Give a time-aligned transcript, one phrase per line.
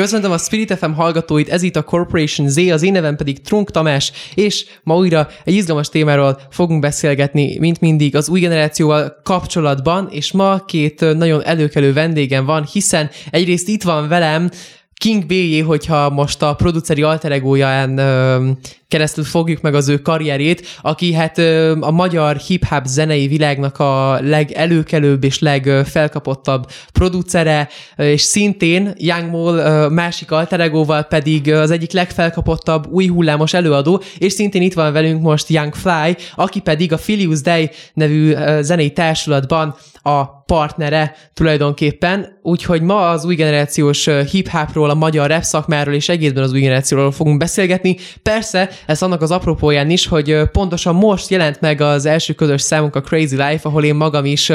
[0.00, 3.70] Köszöntöm a Spirit FM hallgatóit, ez itt a Corporation Z, az én nevem pedig Trunk
[3.70, 10.08] Tamás, és ma újra egy izgalmas témáról fogunk beszélgetni, mint mindig, az új generációval kapcsolatban,
[10.10, 14.50] és ma két nagyon előkelő vendégem van, hiszen egyrészt itt van velem
[14.94, 15.34] King B,
[15.66, 18.00] hogyha most a produceri alteregóján
[18.90, 21.38] keresztül fogjuk meg az ő karrierét, aki hát
[21.80, 30.30] a magyar hip-hop zenei világnak a legelőkelőbb és legfelkapottabb producere, és szintén Young Mall másik
[30.30, 35.74] alteregóval pedig az egyik legfelkapottabb új hullámos előadó, és szintén itt van velünk most Young
[35.74, 43.24] Fly, aki pedig a Filius Day nevű zenei társulatban a partnere tulajdonképpen, úgyhogy ma az
[43.24, 47.96] új generációs hip-hopról, a magyar rap szakmáról és egészben az új generációról fogunk beszélgetni.
[48.22, 52.96] Persze ez annak az apropóján is, hogy pontosan most jelent meg az első közös számunk
[52.96, 54.52] a Crazy Life, ahol én magam is,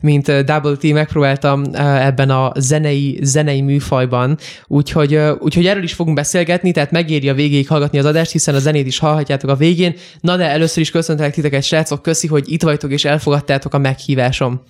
[0.00, 6.72] mint Double T megpróbáltam ebben a zenei, zenei műfajban, úgyhogy, úgyhogy erről is fogunk beszélgetni,
[6.72, 9.94] tehát megéri a végéig hallgatni az adást, hiszen a zenét is hallhatjátok a végén.
[10.20, 14.62] Na de először is köszöntelek titeket, srácok, köszi, hogy itt vagytok és elfogadtátok a meghívásom.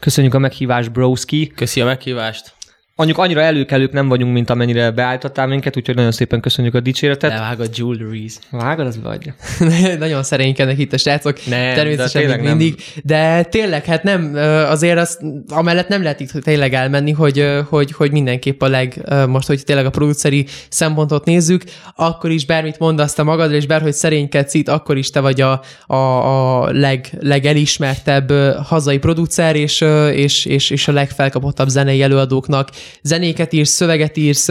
[0.00, 1.52] Köszönjük a meghívást, Broski.
[1.56, 2.56] Köszi a meghívást.
[2.98, 7.30] Mondjuk annyira előkelők nem vagyunk, mint amennyire beállítottál minket, úgyhogy nagyon szépen köszönjük a dicséretet.
[7.30, 8.32] Levágod jewelries.
[8.50, 9.32] Vágod, az vagy.
[9.98, 11.46] nagyon szerénykednek itt a srácok.
[11.46, 12.74] Nem, természetesen de még mindig.
[12.76, 13.02] Nem.
[13.04, 14.34] De tényleg, hát nem,
[14.68, 15.18] azért az,
[15.48, 19.86] amellett nem lehet itt tényleg elmenni, hogy, hogy, hogy mindenképp a leg, most, hogy tényleg
[19.86, 21.62] a produceri szempontot nézzük,
[21.96, 25.62] akkor is bármit mondasz te magadra, és bárhogy szerénykedsz itt, akkor is te vagy a,
[25.86, 28.32] a, a leg, legelismertebb
[28.64, 32.68] hazai producer, és, és, és, és a legfelkapottabb zenei előadóknak
[33.02, 34.46] zenéket írsz, szöveget írsz,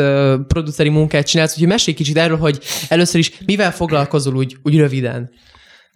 [0.47, 2.59] produceri munkát csinálsz, úgyhogy mesélj kicsit erről, hogy
[2.89, 5.29] először is mivel foglalkozol úgy, úgy röviden?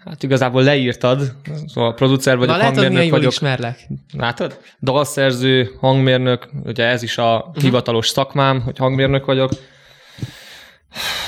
[0.06, 1.36] Hát igazából leírtad,
[1.66, 3.32] szóval producer vagyok, Na, hangmérnök lehet, vagyok.
[3.32, 3.88] ismerlek.
[4.14, 4.60] Látod?
[4.82, 7.64] Dalszerző, hangmérnök, ugye ez is a uh-huh.
[7.64, 9.52] hivatalos szakmám, hogy hangmérnök vagyok.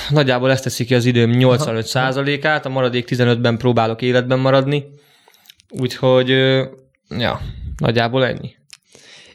[0.09, 4.85] Nagyjából ezt teszi ki az időm 85%-át, a maradék 15-ben próbálok életben maradni.
[5.69, 6.29] Úgyhogy,
[7.09, 7.41] ja,
[7.77, 8.55] nagyjából ennyi.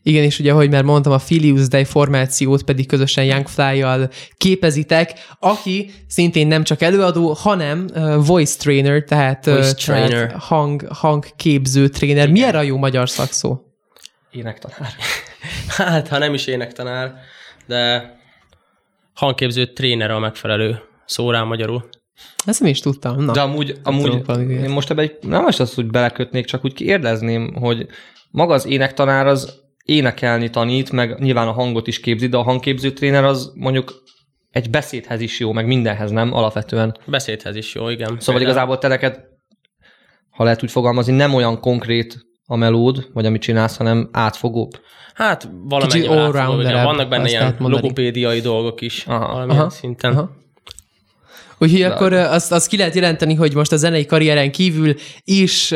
[0.08, 5.12] Igen, és ugye, ahogy már mondtam, a Filius Day formációt pedig közösen Young Fly-jal képezitek,
[5.38, 10.08] aki szintén nem csak előadó, hanem uh, voice trainer, tehát, voice uh, trainer.
[10.08, 12.30] tehát hang, hangképző tréner.
[12.30, 13.60] Mi erre a jó magyar szakszó?
[14.30, 14.92] Énektanár.
[15.76, 17.14] hát, ha nem is énektanár,
[17.66, 18.12] de
[19.14, 21.88] hangképző tréner a megfelelő szó rá magyarul.
[22.46, 23.24] Ezt nem is tudtam.
[23.24, 26.74] Na, De amúgy, amúgy én most ebbe egy, nem most azt, hogy belekötnék, csak úgy
[26.74, 27.86] kérdezném, hogy
[28.30, 32.92] maga az énektanár az énekelni tanít, meg nyilván a hangot is képzi, de a hangképző
[32.92, 34.02] tréner az mondjuk
[34.50, 36.96] egy beszédhez is jó, meg mindenhez nem, alapvetően.
[37.06, 38.06] Beszédhez is jó, igen.
[38.06, 38.42] Szóval Például...
[38.42, 39.20] igazából te neked,
[40.30, 44.70] ha lehet úgy fogalmazni, nem olyan konkrét a melód, vagy amit csinálsz, hanem átfogóbb.
[45.14, 50.12] Hát valamennyi Vannak benne ilyen logopédiai dolgok is aha, valamilyen aha, szinten.
[50.12, 50.30] Aha.
[51.58, 54.94] Úgyhogy akkor azt, azt ki lehet jelenteni, hogy most a zenei karrieren kívül
[55.24, 55.74] is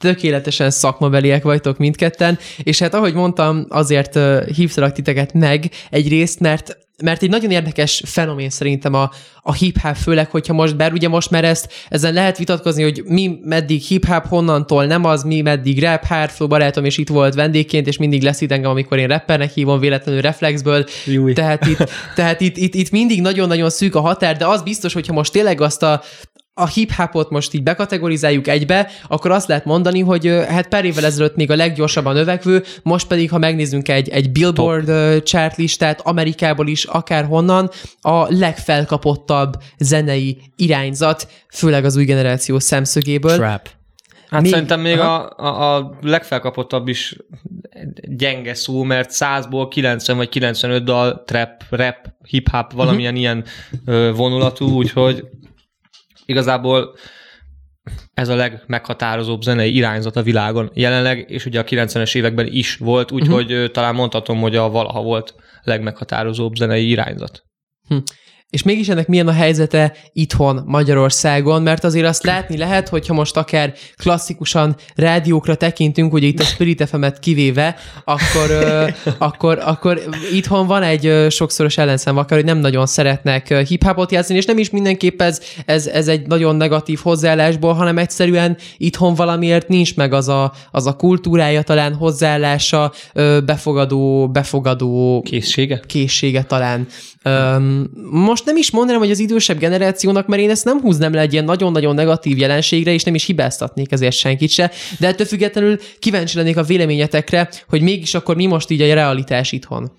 [0.00, 4.18] tökéletesen szakmabeliek vagytok mindketten, és hát ahogy mondtam, azért
[4.54, 9.10] hívtalak titeket meg egyrészt, mert mert egy nagyon érdekes fenomén szerintem a,
[9.42, 13.38] a hip-hop, főleg, hogyha most, bár ugye most már ezt, ezen lehet vitatkozni, hogy mi
[13.42, 17.96] meddig hip-hop, honnantól nem az, mi meddig rap, hardflow barátom, és itt volt vendégként, és
[17.96, 20.84] mindig lesz itt engem, amikor én rappernek hívom véletlenül reflexből.
[21.06, 21.32] Júj.
[21.32, 25.12] Tehát, itt, tehát itt, itt, itt mindig nagyon-nagyon szűk a határ, de az biztos, hogyha
[25.12, 26.02] most tényleg azt a
[26.60, 31.36] a hip-hopot most így bekategorizáljuk egybe, akkor azt lehet mondani, hogy hát pár évvel ezelőtt
[31.36, 35.24] még a leggyorsabban növekvő, most pedig, ha megnézzünk egy, egy Billboard Top.
[35.24, 37.70] chart listát, Amerikából is, akár honnan,
[38.00, 43.34] a legfelkapottabb zenei irányzat, főleg az új generáció szemszögéből.
[43.34, 43.68] Trap.
[44.28, 47.16] Hát még, szerintem még a, a, a legfelkapottabb is
[48.02, 53.20] gyenge szó, mert 100-ból 90 vagy 95 dal trap, rap, hip-hop, valamilyen uh-huh.
[53.20, 53.44] ilyen
[53.84, 55.24] ö, vonulatú, úgyhogy
[56.30, 56.94] igazából
[58.14, 63.12] ez a legmeghatározóbb zenei irányzat a világon jelenleg, és ugye a 90-es években is volt,
[63.12, 63.70] úgyhogy uh-huh.
[63.70, 67.42] talán mondhatom, hogy a valaha volt legmeghatározóbb zenei irányzat.
[67.88, 67.96] Hm.
[68.50, 73.36] És mégis ennek milyen a helyzete itthon Magyarországon, mert azért azt látni lehet, hogyha most
[73.36, 78.50] akár klasszikusan rádiókra tekintünk, ugye itt a Spirit fm kivéve, akkor,
[79.18, 80.00] akkor, akkor
[80.32, 84.70] itthon van egy sokszoros ellenszem akár, hogy nem nagyon szeretnek hip-hopot játszani, és nem is
[84.70, 90.28] mindenképp ez, ez, ez egy nagyon negatív hozzáállásból, hanem egyszerűen itthon valamiért nincs meg az
[90.28, 92.92] a, az a kultúrája, talán hozzáállása,
[93.44, 95.80] befogadó, befogadó Készsége?
[95.86, 96.86] készsége talán.
[97.22, 97.90] Öm,
[98.40, 101.32] most nem is mondanám, hogy az idősebb generációnak, mert én ezt nem húznám le egy
[101.32, 106.36] ilyen nagyon-nagyon negatív jelenségre, és nem is hibáztatnék ezért senkit se, de ettől függetlenül kíváncsi
[106.36, 109.92] lennék a véleményetekre, hogy mégis akkor mi most így a realitás itthon.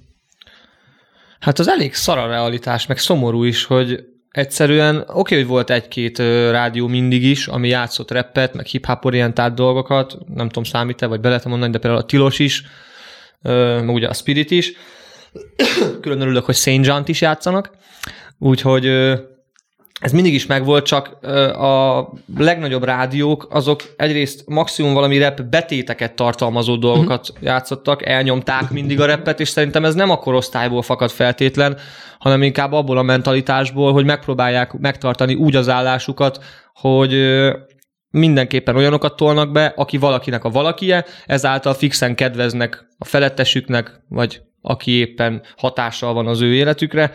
[1.39, 3.99] Hát az elég szar a realitás, meg szomorú is, hogy
[4.31, 6.17] egyszerűen oké, okay, hogy volt egy-két
[6.49, 11.41] rádió mindig is, ami játszott rappet, meg hip-hop orientált dolgokat, nem tudom, számít-e, vagy be
[11.43, 12.63] mondani, de például a Tilos is,
[13.41, 14.71] meg ugye a Spirit is.
[16.01, 17.79] Külön örülök, hogy Saint John is játszanak,
[18.41, 18.85] úgyhogy
[19.99, 21.23] ez mindig is megvolt, csak
[21.55, 22.07] a
[22.38, 29.39] legnagyobb rádiók azok egyrészt maximum valami rap betéteket tartalmazó dolgokat játszottak, elnyomták mindig a rappet,
[29.39, 31.77] és szerintem ez nem a korosztályból fakad feltétlen,
[32.19, 36.43] hanem inkább abból a mentalitásból, hogy megpróbálják megtartani úgy az állásukat,
[36.73, 37.41] hogy
[38.11, 44.91] mindenképpen olyanokat tolnak be, aki valakinek a valakie, ezáltal fixen kedveznek a felettesüknek, vagy aki
[44.91, 47.13] éppen hatással van az ő életükre,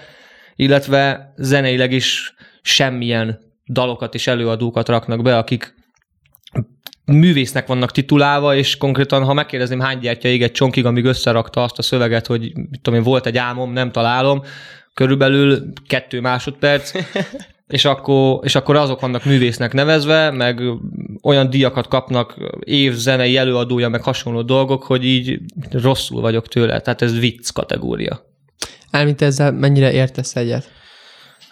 [0.57, 5.75] illetve zeneileg is semmilyen dalokat és előadókat raknak be, akik
[7.05, 11.79] művésznek vannak titulálva, és konkrétan, ha megkérdezném, hány gyertya ég egy csonkig, amíg összerakta azt
[11.79, 14.43] a szöveget, hogy mit tudom én, volt egy álmom, nem találom,
[14.95, 16.93] körülbelül kettő másodperc,
[17.67, 20.61] és akkor, és akkor azok vannak művésznek nevezve, meg
[21.23, 26.81] olyan díjakat kapnak év zenei előadója, meg hasonló dolgok, hogy így rosszul vagyok tőle.
[26.81, 28.36] Tehát ez vicc kategória.
[28.97, 30.71] Elmint ezzel mennyire értesz egyet?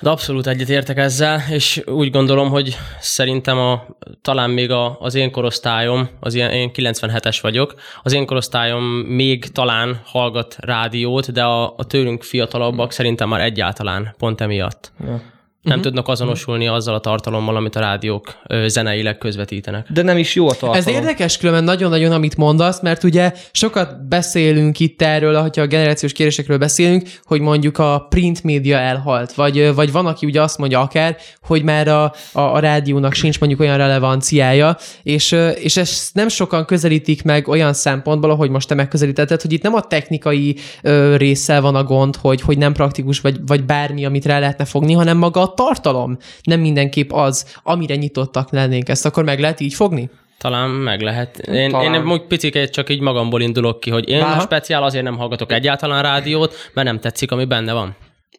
[0.01, 3.87] De abszolút egyet értek ezzel, és úgy gondolom, hogy szerintem a,
[4.23, 9.53] talán még a, az én korosztályom, az ilyen, én 97-es vagyok, az én korosztályom még
[9.53, 14.93] talán hallgat rádiót, de a, a tőlünk fiatalabbak szerintem már egyáltalán pont emiatt.
[15.05, 15.23] Ja.
[15.65, 15.93] Nem uh-huh.
[15.93, 19.87] tudnak azonosulni azzal a tartalommal, amit a rádiók ö, zeneileg közvetítenek.
[19.93, 20.75] De nem is jó a tartalom.
[20.75, 26.13] Ez érdekes különben nagyon-nagyon, amit mondasz, mert ugye sokat beszélünk itt erről, hogyha a generációs
[26.13, 30.81] kérésekről beszélünk, hogy mondjuk a print média elhalt, vagy, vagy van, aki ugye azt mondja
[30.81, 32.03] akár, hogy már a,
[32.33, 37.73] a, a rádiónak sincs mondjuk olyan relevanciája, és, és ezt nem sokan közelítik meg olyan
[37.73, 42.17] szempontból, ahogy most te megközelítetted, hogy itt nem a technikai ö, résszel van a gond,
[42.17, 46.17] hogy, hogy nem praktikus, vagy, vagy bármi, amit rá lehetne fogni, hanem maga a tartalom
[46.43, 48.89] nem mindenképp az, amire nyitottak lennénk.
[48.89, 50.11] Ezt akkor meg lehet így fogni?
[50.39, 51.39] Talán meg lehet.
[51.39, 51.95] Én, Talán.
[51.95, 54.37] én úgy picit csak így magamból indulok ki, hogy én Aha.
[54.37, 57.97] a speciál azért nem hallgatok egyáltalán rádiót, mert nem tetszik, ami benne van.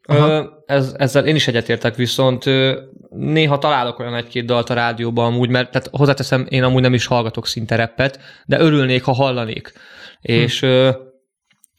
[0.07, 2.79] Ö, ez, ezzel én is egyetértek, viszont ö,
[3.09, 7.05] néha találok olyan egy-két dalt a rádióban amúgy, mert tehát hozzáteszem, én amúgy nem is
[7.05, 9.73] hallgatok szinte reppet, de örülnék, ha hallanék.
[10.21, 10.89] És ö,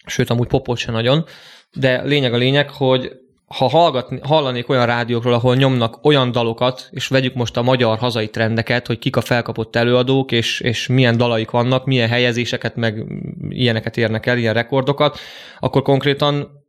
[0.07, 1.25] sőt, amúgy popot se nagyon,
[1.73, 3.13] de lényeg a lényeg, hogy
[3.47, 8.29] ha hallgatni, hallanék olyan rádiókról, ahol nyomnak olyan dalokat, és vegyük most a magyar hazai
[8.29, 13.05] trendeket, hogy kik a felkapott előadók, és, és milyen dalaik vannak, milyen helyezéseket, meg
[13.49, 15.19] ilyeneket érnek el, ilyen rekordokat,
[15.61, 16.65] akkor konkrétan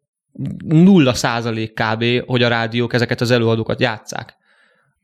[0.66, 4.38] nulla százalék kb., hogy a rádiók ezeket az előadókat játszák.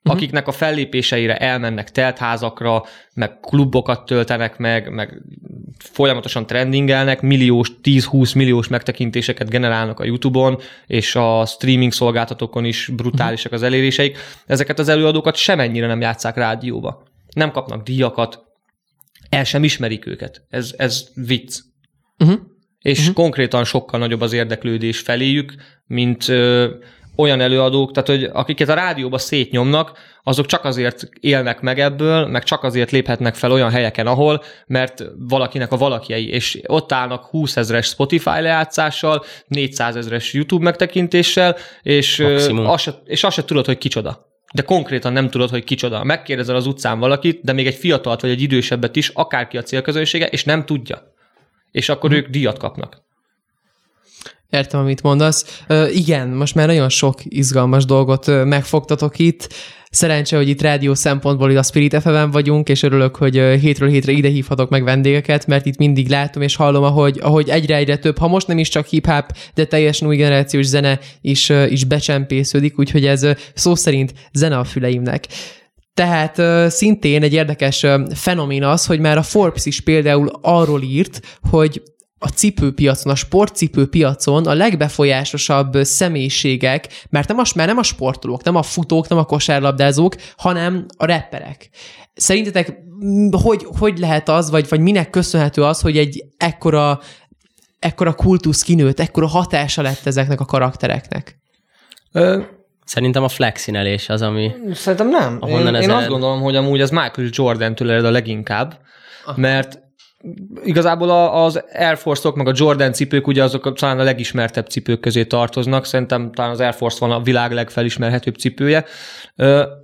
[0.04, 2.84] Akiknek a fellépéseire elmennek teltházakra,
[3.14, 5.22] meg klubokat töltenek meg, meg
[5.78, 13.52] folyamatosan trendingelnek, milliós, 10-20 milliós megtekintéseket generálnak a YouTube-on, és a streaming szolgáltatókon is brutálisak
[13.52, 14.18] az eléréseik.
[14.46, 17.04] Ezeket az előadókat semennyire nem játszák rádióba.
[17.34, 18.44] Nem kapnak díjakat,
[19.30, 20.46] el sem ismerik őket.
[20.50, 21.60] Ez, ez vicc.
[22.18, 22.40] Uh-huh.
[22.80, 23.16] És uh-huh.
[23.16, 25.56] konkrétan sokkal nagyobb az érdeklődés feléjük,
[25.86, 26.26] mint
[27.16, 29.92] olyan előadók, tehát hogy akiket a rádióba szétnyomnak,
[30.24, 35.04] azok csak azért élnek meg ebből, meg csak azért léphetnek fel olyan helyeken, ahol, mert
[35.18, 42.18] valakinek a valakiei, és ott állnak 20 ezres Spotify lejátszással, 400 ezres YouTube megtekintéssel, és,
[42.18, 42.66] Maximum.
[42.66, 44.32] azt se, és azt se tudod, hogy kicsoda.
[44.54, 46.04] De konkrétan nem tudod, hogy kicsoda.
[46.04, 50.26] Megkérdezel az utcán valakit, de még egy fiatalt vagy egy idősebbet is, akárki a célközönsége,
[50.26, 51.14] és nem tudja.
[51.72, 53.02] És akkor ők díjat kapnak.
[54.54, 55.64] Értem, amit mondasz.
[55.68, 59.54] Ö, igen, most már nagyon sok izgalmas dolgot megfogtatok itt.
[59.90, 64.12] Szerencsé, hogy itt rádió szempontból itt a Spirit fm vagyunk, és örülök, hogy hétről hétre
[64.12, 68.28] ide hívhatok meg vendégeket, mert itt mindig látom és hallom, ahogy, ahogy egyre-egyre több, ha
[68.28, 73.28] most nem is csak hip-hop, de teljesen új generációs zene is, is becsempésződik, úgyhogy ez
[73.54, 75.28] szó szerint zene a füleimnek.
[75.94, 76.42] Tehát
[76.72, 81.82] szintén egy érdekes fenomén az, hogy már a Forbes is például arról írt, hogy
[82.24, 88.56] a cipőpiacon, a sportcipőpiacon a legbefolyásosabb személyiségek, mert nem a, mert nem a sportolók, nem
[88.56, 91.70] a futók, nem a kosárlabdázók, hanem a rapperek.
[92.14, 92.78] Szerintetek
[93.44, 97.00] hogy, hogy lehet az, vagy, vagy minek köszönhető az, hogy egy ekkora,
[97.80, 101.40] ekkora kultusz kinőtt, ekkora hatása lett ezeknek a karaktereknek?
[102.12, 102.42] Ö,
[102.86, 104.52] Szerintem a flexinelés az, ami...
[104.74, 105.38] Szerintem nem.
[105.40, 106.10] Ahonnan Én, ez én azt ered?
[106.10, 108.80] gondolom, hogy amúgy az Michael Jordan-től ered a leginkább,
[109.36, 109.83] mert
[110.64, 115.26] igazából az Air Force-ok, meg a Jordan cipők, ugye azok talán a legismertebb cipők közé
[115.26, 115.86] tartoznak.
[115.86, 118.86] Szerintem talán az Air Force van a világ legfelismerhetőbb cipője.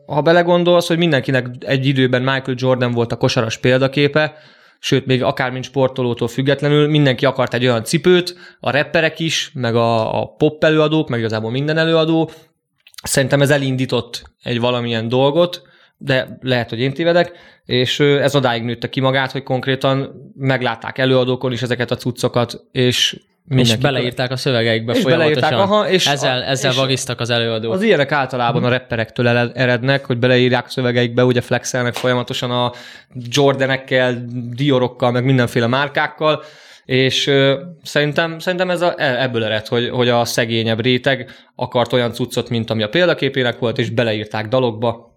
[0.06, 4.34] Ha belegondolsz, hogy mindenkinek egy időben Michael Jordan volt a kosaras példaképe,
[4.80, 9.76] sőt, még akár mint sportolótól függetlenül, mindenki akart egy olyan cipőt, a rapperek is, meg
[9.76, 12.32] a, a pop előadók, meg igazából minden előadó.
[13.04, 15.62] Szerintem ez elindított egy valamilyen dolgot,
[16.02, 17.32] de lehet, hogy én tévedek,
[17.66, 23.20] és ez odáig nőtte ki magát, hogy konkrétan meglátták előadókon is ezeket a cuccokat, és
[23.50, 25.40] És beleírták a szövegeikbe És folyamatosan.
[25.42, 27.74] beleírták, aha, és ezzel, ezzel és- az előadók.
[27.74, 32.72] Az ilyenek általában a rapperektől erednek, hogy beleírják a szövegeikbe, ugye flexelnek folyamatosan a
[33.14, 34.26] Jordanekkel,
[34.56, 36.44] Diorokkal, meg mindenféle márkákkal,
[36.86, 41.94] és ö, szerintem, szerintem ez a, e- ebből ered, hogy, hogy a szegényebb réteg akart
[41.94, 45.09] olyan cuccot, mint ami a példaképének volt, és beleírták dalokba.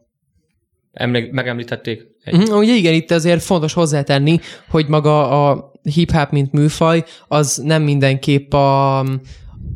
[0.93, 2.07] Emlék, megemlítették?
[2.25, 2.35] Egy.
[2.37, 7.83] Mhm, Ugye igen, itt azért fontos hozzátenni, hogy maga a hip-hop, mint műfaj, az nem
[7.83, 9.05] mindenképp a,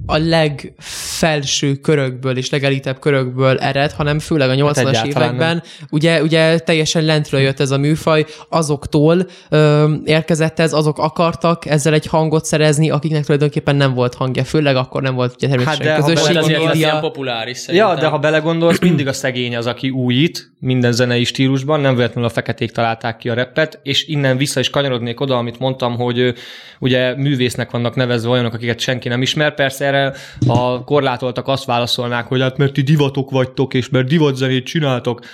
[0.07, 6.59] a legfelső körökből és legelitebb körökből ered, hanem főleg a 80-as egyáltalán években ugye, ugye
[6.59, 12.45] teljesen lentről jött ez a műfaj, azoktól ö, érkezett ez, azok akartak ezzel egy hangot
[12.45, 16.09] szerezni, akiknek tulajdonképpen nem volt hangja, főleg akkor nem volt ugye természetesen Hát de ha
[16.09, 16.99] közösségi bele- média.
[17.01, 17.89] populáris szerintem.
[17.89, 22.29] Ja, de ha belegondolsz, mindig a szegény az, aki újít minden zenei stílusban, nem véletlenül
[22.29, 26.35] a feketék találták ki a reppet, és innen vissza is kanyarodnék oda, amit mondtam, hogy
[26.79, 29.55] ugye művésznek vannak nevezve olyanok, akiket senki nem ismer.
[29.55, 30.13] Persze erre
[30.47, 35.25] a korlátoltak azt válaszolnák, hogy hát mert ti divatok vagytok, és mert divatzenét csináltok.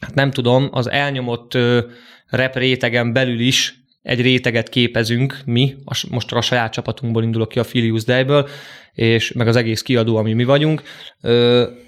[0.00, 1.80] Hát nem tudom, az elnyomott ö,
[2.28, 7.58] rap rétegen belül is egy réteget képezünk mi, a, most a saját csapatunkból indulok ki
[7.58, 8.48] a Filius Dayből,
[8.92, 10.82] és meg az egész kiadó, ami mi vagyunk,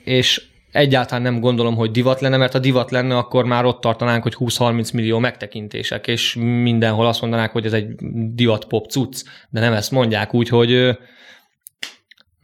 [0.05, 4.23] és egyáltalán nem gondolom, hogy divat lenne, mert ha divat lenne, akkor már ott tartanánk,
[4.23, 7.87] hogy 20-30 millió megtekintések, és mindenhol azt mondanák, hogy ez egy
[8.35, 10.97] divat pop cucc, de nem ezt mondják, úgyhogy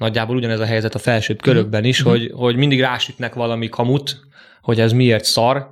[0.01, 4.21] nagyjából ugyanez a helyzet a felsőbb körökben is, hogy, hogy mindig rásütnek valami kamut,
[4.63, 5.71] hogy ez miért szar,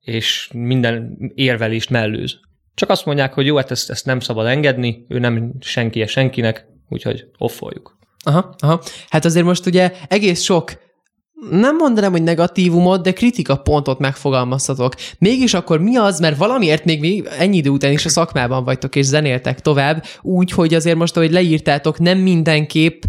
[0.00, 2.40] és minden érvelést mellőz.
[2.74, 6.66] Csak azt mondják, hogy jó, hát ezt, ezt nem szabad engedni, ő nem senki senkinek,
[6.88, 7.98] úgyhogy offoljuk.
[8.24, 8.82] Aha, aha.
[9.08, 10.72] Hát azért most ugye egész sok
[11.50, 14.94] nem mondanám, hogy negatívumot, de kritika pontot megfogalmazhatok.
[15.18, 19.04] Mégis akkor mi az, mert valamiért még ennyi idő után is a szakmában vagytok és
[19.04, 23.02] zenéltek tovább, úgy, hogy azért most, ahogy leírtátok, nem mindenképp,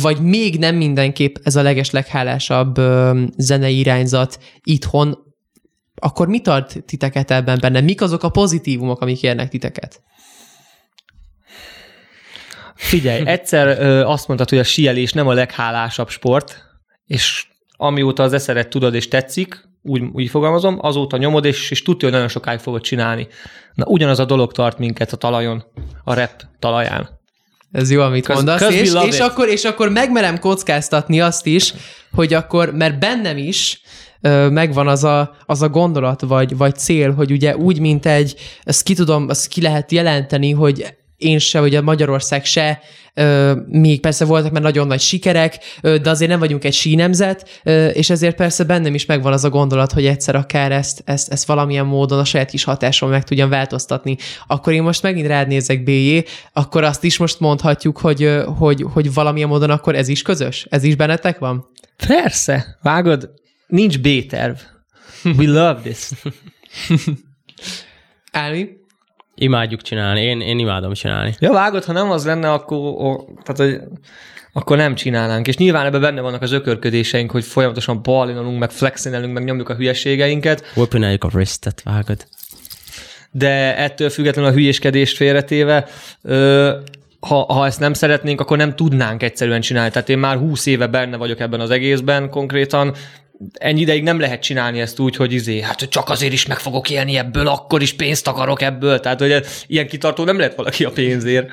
[0.00, 5.18] vagy még nem mindenképp ez a leges leghálásabb ö, zenei irányzat itthon,
[5.94, 7.80] akkor mi tart titeket ebben benne?
[7.80, 10.02] Mik azok a pozitívumok, amik érnek titeket?
[12.74, 16.62] Figyelj, egyszer azt mondtad, hogy a síelés nem a leghálásabb sport,
[17.06, 17.46] és
[17.82, 22.12] amióta az eszeret tudod és tetszik, úgy, úgy fogalmazom, azóta nyomod, és, és tudja, hogy
[22.16, 23.26] nagyon sokáig fogod csinálni.
[23.74, 25.64] Na, ugyanaz a dolog tart minket a talajon,
[26.04, 27.20] a rap talaján.
[27.72, 31.74] Ez jó, amit Cause- mondasz, és, és, akkor, és akkor megmerem kockáztatni azt is,
[32.12, 33.80] hogy akkor, mert bennem is
[34.20, 38.34] ö, megvan az a, az a gondolat, vagy, vagy cél, hogy ugye úgy, mint egy,
[38.62, 42.80] ezt ki tudom, azt ki lehet jelenteni, hogy én se, vagy a Magyarország se,
[43.66, 48.36] még persze voltak már nagyon nagy sikerek, de azért nem vagyunk egy sínemzet, és ezért
[48.36, 52.18] persze bennem is megvan az a gondolat, hogy egyszer akár ezt, ezt, ezt valamilyen módon
[52.18, 54.16] a saját kis hatáson meg tudjam változtatni.
[54.46, 56.18] Akkor én most megint rád nézek, BJ,
[56.52, 60.66] akkor azt is most mondhatjuk, hogy, hogy, hogy valamilyen módon akkor ez is közös?
[60.70, 61.68] Ez is bennetek van?
[62.06, 63.30] Persze, vágod,
[63.66, 64.56] nincs B-terv.
[65.24, 66.10] We love this.
[68.32, 68.68] Álmi?
[69.34, 70.20] Imádjuk csinálni.
[70.20, 71.34] Én, én imádom csinálni.
[71.38, 73.80] Ja, vágod, ha nem az lenne, akkor, o, tehát, hogy,
[74.52, 75.48] akkor nem csinálnánk.
[75.48, 79.74] És nyilván ebben benne vannak az ökörködéseink, hogy folyamatosan balinolunk, meg flexinelünk, meg nyomjuk a
[79.74, 82.26] hülyeségeinket, Whippináljuk a wristet, vágod.
[83.30, 85.86] de ettől függetlenül a hülyéskedést félretéve,
[86.22, 86.70] ö,
[87.20, 89.90] ha, ha ezt nem szeretnénk, akkor nem tudnánk egyszerűen csinálni.
[89.90, 92.94] Tehát én már húsz éve benne vagyok ebben az egészben konkrétan,
[93.52, 96.58] ennyi ideig nem lehet csinálni ezt úgy, hogy izé, hát hogy csak azért is meg
[96.58, 99.00] fogok élni ebből, akkor is pénzt akarok ebből.
[99.00, 101.50] Tehát, hogy ilyen kitartó nem lehet valaki a pénzért.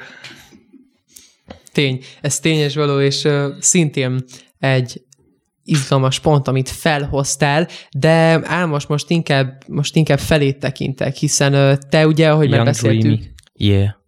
[1.71, 4.23] Tény, ez tényes való, és uh, szintén
[4.59, 5.01] egy
[5.63, 12.07] izgalmas pont, amit felhoztál, de Álmos most inkább, most inkább felét tekintek, hiszen uh, te
[12.07, 13.29] ugye, ahogy Young megbeszéltük, Dreamy.
[13.53, 13.98] Yeah.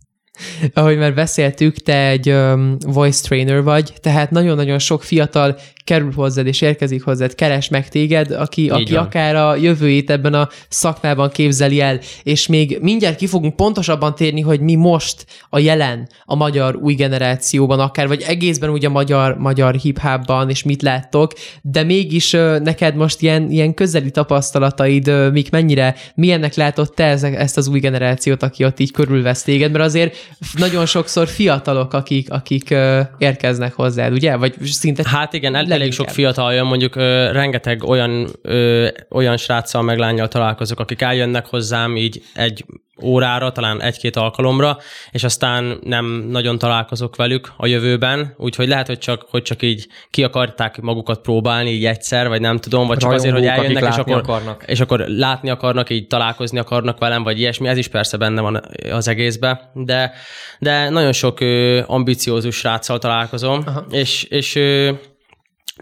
[0.74, 6.48] Ahogy már beszéltük, te egy um, voice trainer vagy, tehát nagyon-nagyon sok fiatal kerül hozzád
[6.48, 11.82] és érkezik hozzád, keres meg téged, aki, aki akár a jövőjét ebben a szakmában képzeli
[11.82, 16.76] el, és még mindjárt ki fogunk pontosabban térni, hogy mi most a jelen a magyar
[16.76, 22.34] új generációban, akár vagy egészben úgy a magyar, magyar hip-hopban, és mit láttok, de mégis
[22.34, 27.58] uh, neked most ilyen, ilyen közeli tapasztalataid, uh, mik mennyire, milyennek látod te ezek, ezt
[27.58, 30.21] az új generációt, aki ott így körülvesz téged, mert azért
[30.54, 32.76] nagyon sokszor fiatalok, akik, akik
[33.18, 34.36] érkeznek hozzád, ugye?
[34.36, 39.38] Vagy szinte Hát igen, el, elég sok fiatal jön, mondjuk ö, rengeteg olyan, ö, olyan
[39.38, 42.66] sráccal meg lányjal találkozok, akik eljönnek hozzám így egy
[43.04, 44.78] órára, talán egy-két alkalomra,
[45.12, 49.88] és aztán nem nagyon találkozok velük a jövőben, úgyhogy lehet, hogy csak, hogy csak így
[50.10, 53.98] ki akarták magukat próbálni így egyszer, vagy nem tudom, vagy csak azért, hogy eljönnek, és
[53.98, 54.64] akkor, akarnak.
[54.68, 58.62] és akkor látni akarnak, így találkozni akarnak velem, vagy ilyesmi, ez is persze benne van
[58.92, 60.12] az egészbe, de,
[60.60, 63.86] de nagyon sok ö, ambiciózus sráccal találkozom, Aha.
[63.90, 64.92] és, és ö,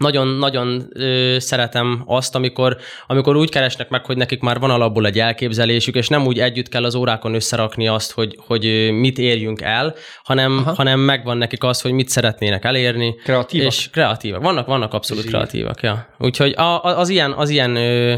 [0.00, 0.92] nagyon-nagyon
[1.38, 2.76] szeretem azt, amikor,
[3.06, 6.68] amikor úgy keresnek meg, hogy nekik már van alapból egy elképzelésük, és nem úgy együtt
[6.68, 11.80] kell az órákon összerakni azt, hogy, hogy mit érjünk el, hanem, hanem megvan nekik az,
[11.80, 13.14] hogy mit szeretnének elérni.
[13.14, 13.66] Kreatívak.
[13.66, 14.42] És kreatívak.
[14.42, 15.32] Vannak, vannak abszolút Zsír.
[15.32, 16.08] kreatívak, ja.
[16.18, 18.14] Úgyhogy a, az ilyen, az ilyen ö,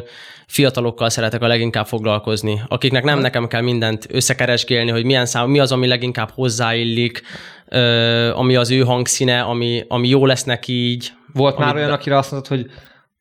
[0.46, 5.58] fiatalokkal szeretek a leginkább foglalkozni, akiknek nem nekem kell mindent összekereskélni, hogy milyen szám, mi
[5.58, 7.22] az, ami leginkább hozzáillik,
[7.68, 11.94] ö, ami az ő hangszíne, ami, ami jó lesz neki így, volt már olyan, be...
[11.94, 12.66] akire azt mondod, hogy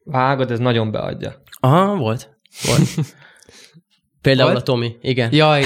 [0.03, 1.41] vágod, ez nagyon beadja.
[1.59, 2.29] Aha, volt.
[2.65, 2.87] Volt.
[4.21, 4.61] Például volt?
[4.61, 5.29] a Tomi, igen.
[5.33, 5.63] Jaj,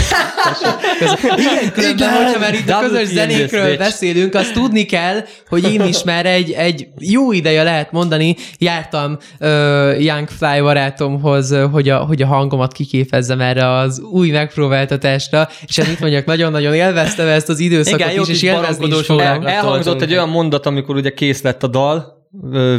[1.38, 6.04] igen, különben, hogyha már itt a közös zenékről beszélünk, azt tudni kell, hogy én is
[6.04, 12.22] már egy, egy jó ideje lehet mondani, jártam uh, Young Fly barátomhoz, hogy a, hogy
[12.22, 17.60] a hangomat kiképezzem erre az új megpróbáltatásra, és hát itt mondjak, nagyon-nagyon élveztem ezt az
[17.60, 19.46] időszakot Igen, is, és élvezni is fogom.
[19.46, 22.15] Elhangzott egy olyan mondat, amikor ugye kész lett a dal,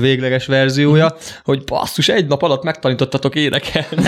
[0.00, 4.02] végleges verziója, hogy basszus, egy nap alatt megtanítottatok énekelni.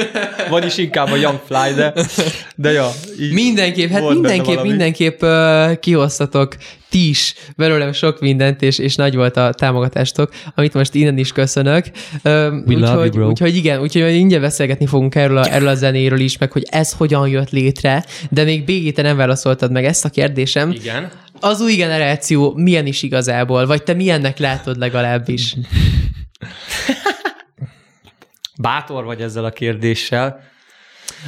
[0.50, 1.92] Vagyis inkább a Young Fly, de,
[2.56, 2.88] de ja.
[3.32, 6.56] Mindenképp, hát mindenképp, mindenképp uh, kihoztatok
[6.90, 11.32] ti is belőlem sok mindent, és, és nagy volt a támogatástok, amit most innen is
[11.32, 11.84] köszönök.
[12.24, 16.38] Uh, úgyhogy, you, úgyhogy igen, úgyhogy ingyen beszélgetni fogunk erről a, erről a zenéről is,
[16.38, 20.08] meg hogy ez hogyan jött létre, de még BG, te nem válaszoltad meg ezt a
[20.08, 20.70] kérdésem.
[20.70, 25.54] Igen az új generáció milyen is igazából, vagy te milyennek látod legalábbis?
[28.60, 30.40] Bátor vagy ezzel a kérdéssel.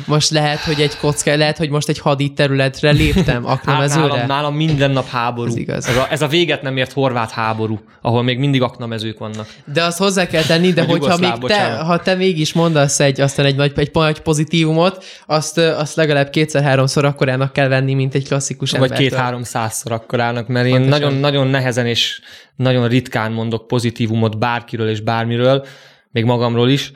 [0.06, 4.00] Most lehet, hogy egy kocka, lehet, hogy most egy hadi területre léptem aknamezőre.
[4.00, 5.50] Hát nálam, nálam minden nap háború.
[5.50, 5.86] Ez, igaz.
[5.86, 9.48] Ez, a, ez a véget nem ért horvát háború, ahol még mindig aknamezők vannak.
[9.72, 13.46] De azt hozzá kell tenni, de hogyha még te, ha te mégis mondasz egy, aztán
[13.46, 18.72] egy nagy, egy nagy pozitívumot, azt, azt legalább kétszer-háromszor akkorának kell venni, mint egy klasszikus
[18.72, 18.88] ember.
[18.88, 22.20] Vagy két-háromszázszor akkorának, mert én nagyon, nagyon nehezen és
[22.56, 25.66] nagyon ritkán mondok pozitívumot bárkiről és bármiről,
[26.10, 26.92] még magamról is.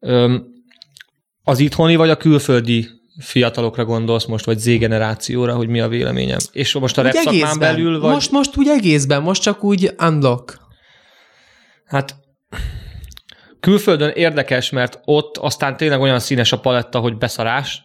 [0.00, 0.49] Öm,
[1.42, 6.38] az itthoni vagy a külföldi fiatalokra gondolsz most, vagy Z-generációra, hogy mi a véleményem?
[6.52, 8.12] És most a rap belül vagy...
[8.12, 10.58] Most, most úgy egészben, most csak úgy unlock.
[11.84, 12.16] Hát
[13.60, 17.82] külföldön érdekes, mert ott aztán tényleg olyan színes a paletta, hogy beszarás,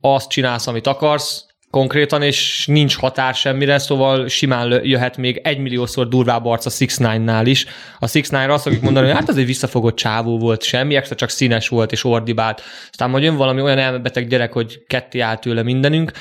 [0.00, 6.44] azt csinálsz, amit akarsz, konkrétan, és nincs határ semmire, szóval simán jöhet még egymilliószor durvább
[6.44, 7.66] arc a 6 nál is.
[7.98, 11.14] A 6 9 azt fogjuk mondani, hogy hát az egy visszafogott csávó volt, semmi extra,
[11.16, 12.62] csak színes volt és ordibált.
[12.90, 16.12] Aztán majd jön valami olyan elmebeteg gyerek, hogy ketté áll tőle mindenünk.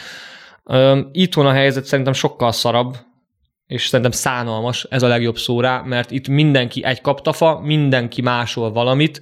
[1.12, 2.98] Itthon a helyzet szerintem sokkal szarabb,
[3.68, 8.72] és szerintem szánalmas, ez a legjobb szó rá, mert itt mindenki egy kaptafa, mindenki másol
[8.72, 9.22] valamit,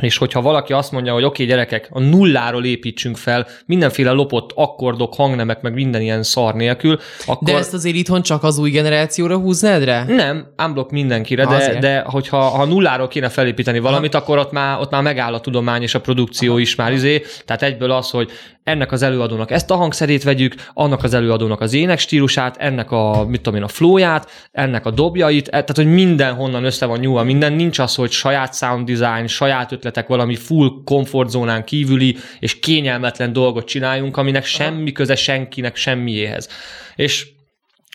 [0.00, 4.50] és hogyha valaki azt mondja, hogy oké, okay, gyerekek, a nulláról építsünk fel mindenféle lopott
[4.54, 7.48] akkordok, hangnemek, meg minden ilyen szar nélkül, akkor...
[7.48, 10.04] De ezt azért itthon csak az új generációra húznád rá?
[10.04, 14.18] Nem, unblock mindenkire, de, de hogyha ha nulláról kéne felépíteni valamit, ha.
[14.18, 16.60] akkor ott már, ott már megáll a tudomány és a produkció Aha.
[16.60, 18.30] is már izé, tehát egyből az, hogy
[18.66, 23.24] ennek az előadónak ezt a hangszerét vegyük, annak az előadónak az ének stílusát, ennek a,
[23.28, 26.98] mit tudom én, a flóját, ennek a dobjait, e, tehát hogy minden honnan össze van
[26.98, 32.58] nyúlva, minden, nincs az, hogy saját sound design, saját ötletek, valami full komfortzónán kívüli és
[32.58, 36.48] kényelmetlen dolgot csináljunk, aminek semmi köze senkinek semmiéhez.
[36.96, 37.26] És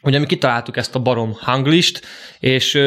[0.04, 2.02] ugye mi kitaláltuk ezt a barom hanglist,
[2.40, 2.80] és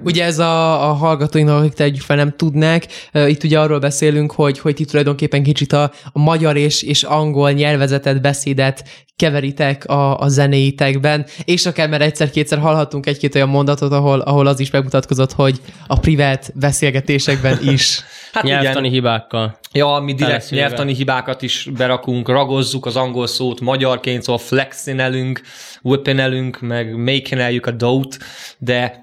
[0.00, 4.58] Ugye ez a, a hallgatóinknak, akik tegyük fel nem tudnák, itt ugye arról beszélünk, hogy,
[4.58, 8.84] hogy ti tulajdonképpen kicsit a, a magyar és, és angol nyelvezetet, beszédet
[9.16, 14.60] keveritek a, a zenéitekben, és akár már egyszer-kétszer hallhattunk egy-két olyan mondatot, ahol, ahol az
[14.60, 18.00] is megmutatkozott, hogy a privát beszélgetésekben is.
[18.32, 18.92] Hát nyelvtani igen.
[18.92, 19.58] hibákkal.
[19.72, 25.40] Ja, mi direkt nyelvtani hibákat is berakunk, ragozzuk az angol szót magyarként, szóval flexinelünk,
[25.82, 28.16] whippinelünk, meg makineljük a dót,
[28.58, 29.02] de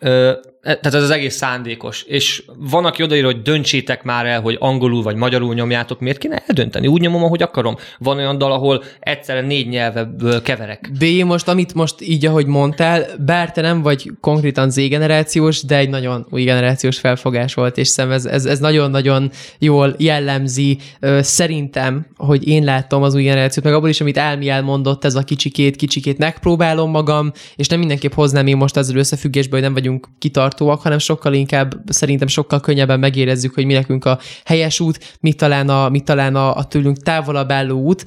[0.00, 2.02] Ö, tehát ez az egész szándékos.
[2.02, 6.42] És van, aki odaír, hogy döntsétek már el, hogy angolul vagy magyarul nyomjátok, miért kéne
[6.46, 6.86] eldönteni?
[6.86, 7.76] Úgy nyomom, ahogy akarom.
[7.98, 10.90] Van olyan dal, ahol egyszerre négy nyelveből keverek.
[11.00, 15.88] Én most, amit most így, ahogy mondtál, bár te nem vagy konkrétan Z-generációs, de egy
[15.88, 20.78] nagyon új generációs felfogás volt, és szem ez, ez, ez nagyon-nagyon jól jellemzi
[21.20, 25.22] szerintem, hogy én látom az új generációt, meg abból is, amit Álmi elmondott, ez a
[25.22, 30.08] kicsikét, kicsikét megpróbálom magam, és nem mindenképp hoznám én most ezzel összefüggésbe, hogy nem vagyunk
[30.18, 35.16] kitart tartóak, hanem sokkal inkább szerintem sokkal könnyebben megérezzük, hogy mi nekünk a helyes út,
[35.20, 38.04] mi talán a, mi talán a, a tőlünk távolabb álló út,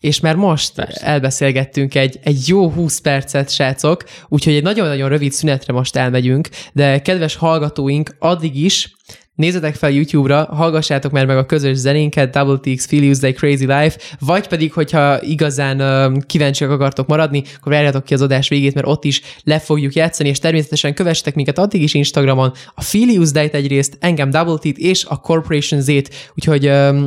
[0.00, 1.06] és már most Persze.
[1.06, 7.02] elbeszélgettünk egy, egy jó 20 percet, srácok, úgyhogy egy nagyon-nagyon rövid szünetre most elmegyünk, de
[7.02, 8.94] kedves hallgatóink, addig is
[9.36, 13.98] Nézzetek fel YouTube-ra, hallgassátok már meg a közös zenénket, Double TX Feel Use Crazy Life,
[14.18, 18.86] vagy pedig, hogyha igazán uh, kíváncsiak akartok maradni, akkor várjátok ki az adás végét, mert
[18.86, 23.54] ott is le fogjuk játszani, és természetesen kövessetek minket addig is Instagramon, a Use Day-t
[23.54, 27.06] egyrészt, engem Double T és a Corporation Z-t, úgyhogy um,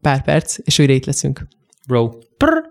[0.00, 1.46] pár perc, és újra itt leszünk.
[1.86, 2.10] Bro.
[2.36, 2.70] Prr.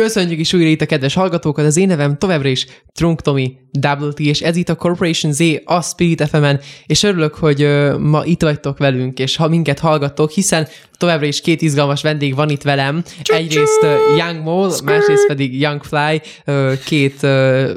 [0.00, 4.12] Köszönjük is újra itt a kedves hallgatókat, az én nevem továbbra is Trunk Tomi Double
[4.12, 6.44] T, és ez itt a Corporation Z, a Spirit fm
[6.86, 11.62] és örülök, hogy ma itt vagytok velünk, és ha minket hallgattok, hiszen továbbra is két
[11.62, 13.04] izgalmas vendég van itt velem.
[13.22, 16.20] Egyrészt uh, Young Mole, másrészt pedig Young Fly,
[16.84, 17.26] két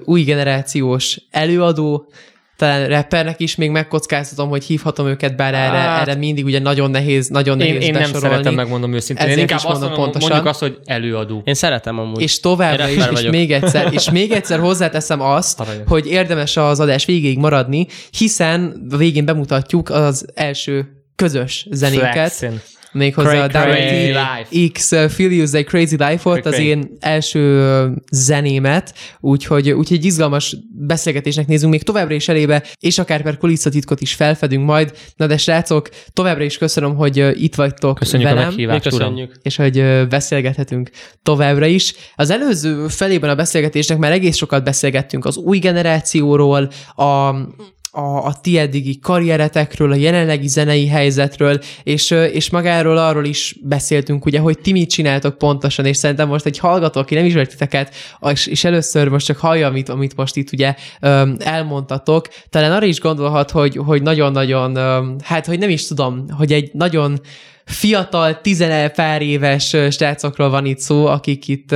[0.06, 2.08] új generációs előadó,
[2.56, 6.92] talán rappernek is még megkockáztatom, hogy hívhatom őket, bár erre, hát, erre mindig ugye nagyon
[6.92, 9.26] nehéz, nagyon nehéz Én, én nem szeretem, megmondom őszintén.
[9.26, 10.30] Ezért én inkább azt mondom, pontosan.
[10.30, 11.42] mondjuk azt, hogy előadó.
[11.46, 12.22] Én szeretem amúgy.
[12.22, 15.88] És továbbra is, és még egyszer, és még egyszer hozzáteszem azt, Aranyos.
[15.88, 17.88] hogy érdemes az adás végéig maradni,
[18.18, 22.12] hiszen a végén bemutatjuk az első közös zenénket.
[22.12, 22.62] Flexin
[22.94, 27.92] méghozzá a WT X uh, Feel You Like Crazy Life volt az én első uh,
[28.12, 34.02] zenémet, úgyhogy, úgyhogy egy izgalmas beszélgetésnek nézünk még továbbra is elébe, és akár per kulisszatitkot
[34.02, 34.92] is felfedünk majd.
[35.16, 38.44] Na de srácok, továbbra is köszönöm, hogy uh, itt vagytok Köszönjük velem.
[38.44, 39.32] a meghívást, Köszönjük.
[39.42, 40.90] És hogy beszélgethetünk
[41.24, 41.94] továbbra is.
[42.16, 47.36] Az előző felében a beszélgetésnek már egész sokat beszélgettünk az új generációról, a
[47.96, 54.26] a, a ti eddigi karrieretekről, a jelenlegi zenei helyzetről, és, és magáról arról is beszéltünk,
[54.26, 57.96] ugye, hogy ti mit csináltok pontosan, és szerintem most egy hallgató, aki nem ismert titeket,
[58.32, 60.76] és, és először most csak hallja, amit, amit most itt ugye
[61.38, 64.78] elmondtatok, talán arra is gondolhat, hogy, hogy nagyon-nagyon,
[65.24, 67.20] hát, hogy nem is tudom, hogy egy nagyon
[67.66, 71.76] fiatal, tizenel pár éves srácokról van itt szó, akik itt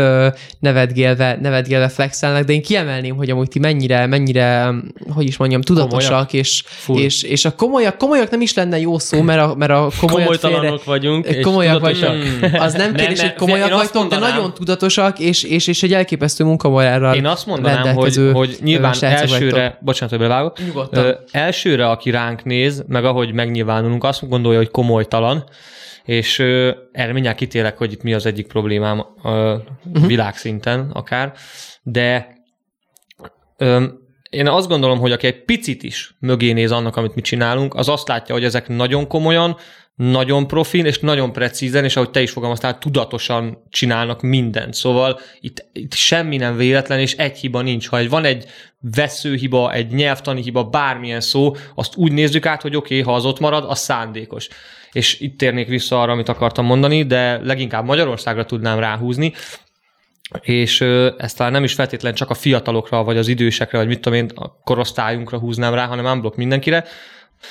[0.59, 4.73] nevetgélve, nevetgélve flexelnek, de én kiemelném, hogy amúgy ti mennyire, mennyire,
[5.09, 6.33] hogy is mondjam, tudatosak, komolyak.
[6.33, 9.89] és, és, és a komolyak, komolyak nem is lenne jó szó, mert a, mert a
[9.99, 12.23] komolytalanok félre, vagyunk, komolyak vagyunk.
[12.57, 17.15] Az nem kérdés, hogy komolyak vagytok, de nagyon tudatosak, és, és, és egy elképesztő munkamorálral
[17.15, 19.77] Én azt mondanám, hogy, hogy nyilván elsőre, vagytok.
[19.79, 20.57] bocsánat, hogy bevágok,
[21.31, 25.45] elsőre, aki ránk néz, meg ahogy megnyilvánulunk, azt gondolja, hogy komolytalan,
[26.07, 30.07] és ö, erre mindjárt kitélek, hogy itt mi az egyik problémám ö, uh-huh.
[30.07, 31.33] világszinten akár,
[31.83, 32.35] de
[33.57, 33.85] ö,
[34.29, 37.89] én azt gondolom, hogy aki egy picit is mögé néz annak, amit mi csinálunk, az
[37.89, 39.57] azt látja, hogy ezek nagyon komolyan,
[39.97, 44.73] nagyon profin, és nagyon precízen, és ahogy te is fogalmaztál, tudatosan csinálnak mindent.
[44.73, 47.87] Szóval itt, itt semmi nem véletlen, és egy hiba nincs.
[47.87, 48.45] Ha van egy
[48.79, 53.25] veszőhiba, egy nyelvtani hiba, bármilyen szó, azt úgy nézzük át, hogy oké, okay, ha az
[53.25, 54.47] ott marad, az szándékos
[54.91, 59.33] és itt térnék vissza arra, amit akartam mondani, de leginkább Magyarországra tudnám ráhúzni,
[60.41, 60.81] és
[61.17, 64.29] ezt talán nem is feltétlen csak a fiatalokra, vagy az idősekre, vagy mit tudom én,
[64.35, 66.85] a korosztályunkra húznám rá, hanem unblock mindenkire.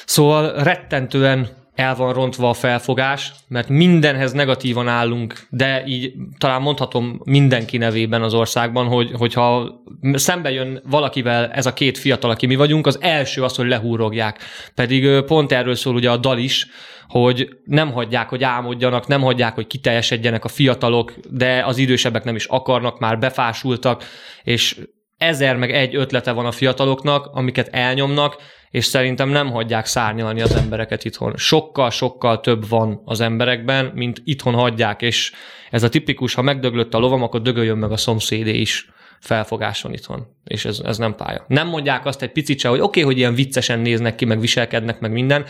[0.04, 7.20] Szóval rettentően el van rontva a felfogás, mert mindenhez negatívan állunk, de így talán mondhatom
[7.24, 9.72] mindenki nevében az országban, hogy, hogyha
[10.12, 14.38] szembe jön valakivel ez a két fiatal, aki mi vagyunk, az első az, hogy lehúrogják.
[14.74, 16.66] Pedig pont erről szól ugye a dal is,
[17.08, 22.36] hogy nem hagyják, hogy álmodjanak, nem hagyják, hogy kiteljesedjenek a fiatalok, de az idősebbek nem
[22.36, 24.04] is akarnak, már befásultak,
[24.42, 24.76] és
[25.16, 28.36] ezer meg egy ötlete van a fiataloknak, amiket elnyomnak,
[28.70, 31.37] és szerintem nem hagyják szárnyalni az embereket itthon.
[31.37, 35.33] Sokkal-sokkal több van az emberekben, mint itthon hagyják, és
[35.70, 40.26] ez a tipikus, ha megdöglött a lovam, akkor dögöljön meg a szomszédé is felfogáson itthon.
[40.44, 41.44] És ez, ez nem pálya.
[41.48, 44.40] Nem mondják azt egy picit se, hogy oké, okay, hogy ilyen viccesen néznek ki, meg
[44.40, 45.44] viselkednek, meg minden,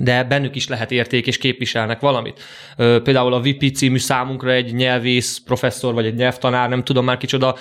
[0.00, 2.40] de bennük is lehet érték, és képviselnek valamit.
[2.76, 7.56] Például a VP című számunkra egy nyelvész professzor, vagy egy nyelvtanár, nem tudom már kicsoda,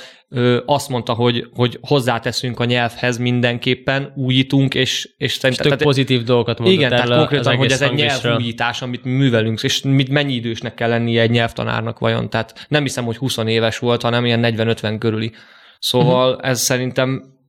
[0.66, 5.68] azt mondta, hogy, hogy hozzáteszünk a nyelvhez mindenképpen, újítunk, és, és szerintem...
[5.68, 9.64] tök tehát, pozitív dolgokat mondott Igen, tehát konkrétan, hogy ez egy nyelvújítás, amit mi művelünk,
[9.64, 12.30] és mit mennyi idősnek kell lennie egy nyelvtanárnak vajon.
[12.30, 15.32] Tehát nem hiszem, hogy 20 éves volt, hanem ilyen 40-50 körüli.
[15.80, 16.50] Szóval uh-huh.
[16.50, 17.40] ez szerintem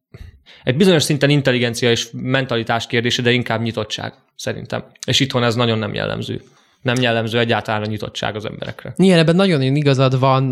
[0.65, 4.85] egy bizonyos szinten intelligencia és mentalitás kérdése, de inkább nyitottság, szerintem.
[5.07, 6.41] És itthon ez nagyon nem jellemző
[6.83, 8.95] nem jellemző egyáltalán a nyitottság az emberekre.
[8.97, 10.49] Igen, ebben nagyon igazad van,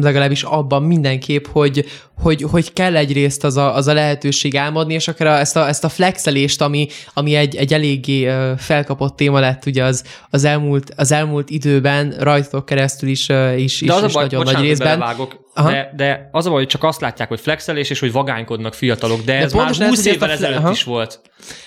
[0.00, 1.84] legalábbis abban mindenképp, hogy,
[2.22, 5.84] hogy, hogy kell egyrészt az a, az a lehetőség álmodni, és akár ezt a, ezt
[5.84, 11.12] a flexelést, ami, ami egy, egy eléggé felkapott téma lett ugye az, az, elmúlt, az
[11.12, 14.68] elmúlt időben rajtatok keresztül is, is, is, de az is a baj, nagyon bocsánat, nagy
[14.68, 14.98] részben.
[15.54, 19.18] de, de az a baj, hogy csak azt látják, hogy flexelés, és hogy vagánykodnak fiatalok,
[19.24, 20.70] de, de ez már 20 évvel ezelőtt aha.
[20.70, 21.20] is volt.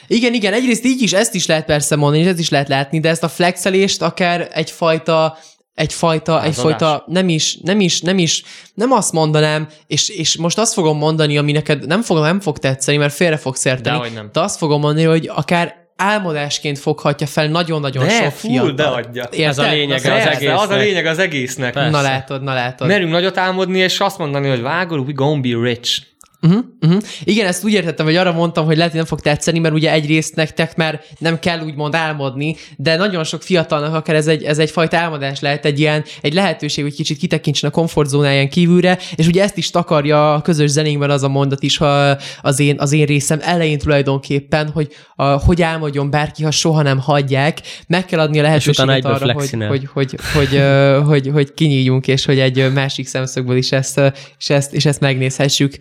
[0.08, 3.00] Igen, igen, egyrészt így is, ezt is lehet persze mondani, és ezt is lehet látni,
[3.00, 5.38] de ezt a flexelést akár egyfajta
[5.76, 10.74] egyfajta, egyfajta nem is, nem is, nem is, nem azt mondanám, és, és most azt
[10.74, 14.00] fogom mondani, ami neked nem fog, nem fog tetszeni, mert félre fogsz érteni.
[14.00, 14.30] De, nem.
[14.34, 18.72] de azt fogom mondani, hogy akár álmodásként foghatja fel nagyon-nagyon de, sok full, fiatal.
[18.72, 19.24] de adja.
[19.24, 19.40] Érted?
[19.40, 20.60] Ez a lényeg az, az egésznek.
[20.60, 21.74] Az a lényeg az egésznek.
[21.74, 21.90] Persze.
[21.90, 22.88] Na látod, na látod.
[22.88, 26.02] Merünk nagyot álmodni, és azt mondani, hogy vágol, we gonna be rich.
[26.46, 27.02] Uh-huh, uh-huh.
[27.24, 29.92] Igen, ezt úgy értettem, hogy arra mondtam, hogy lehet, hogy nem fog tetszeni, mert ugye
[29.92, 34.58] egyrészt nektek már nem kell úgymond álmodni, de nagyon sok fiatalnak akár ez egy, ez
[34.58, 39.44] egyfajta álmodás lehet, egy ilyen, egy lehetőség, hogy kicsit kitekintsen a komfortzónáján kívülre, és ugye
[39.44, 43.06] ezt is takarja a közös zenénkben az a mondat is, ha az én, az én
[43.06, 48.40] részem elején tulajdonképpen, hogy a, hogy álmodjon bárki, ha soha nem hagyják, meg kell adni
[48.40, 50.62] a lehetőséget arra, hogy, hogy, hogy, hogy,
[51.04, 54.02] hogy, hogy, hogy kinyíljunk, és hogy egy másik szemszögből is ezt,
[54.40, 55.78] és ezt, és ezt megnézhessük.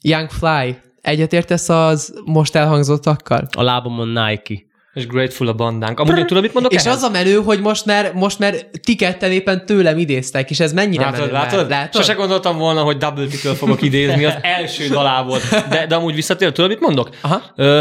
[0.00, 3.48] Young Fly, egyetértesz az most elhangzottakkal?
[3.56, 4.68] A lábamon Nike.
[4.92, 6.00] És Grateful a bandánk.
[6.00, 6.96] Amúgy tudod, mit mondok És ehhez?
[6.96, 10.72] az a menő, hogy most már, most már ti ketten éppen tőlem idéztek, és ez
[10.72, 11.60] mennyire látod, menő látod?
[11.60, 11.68] Már.
[11.68, 12.00] látod?
[12.00, 15.38] Sose gondoltam volna, hogy Double t fogok idézni, az első dalából.
[15.68, 17.10] De, de amúgy visszatér, tudod, mit mondok?
[17.20, 17.42] Aha.
[17.56, 17.80] Ö,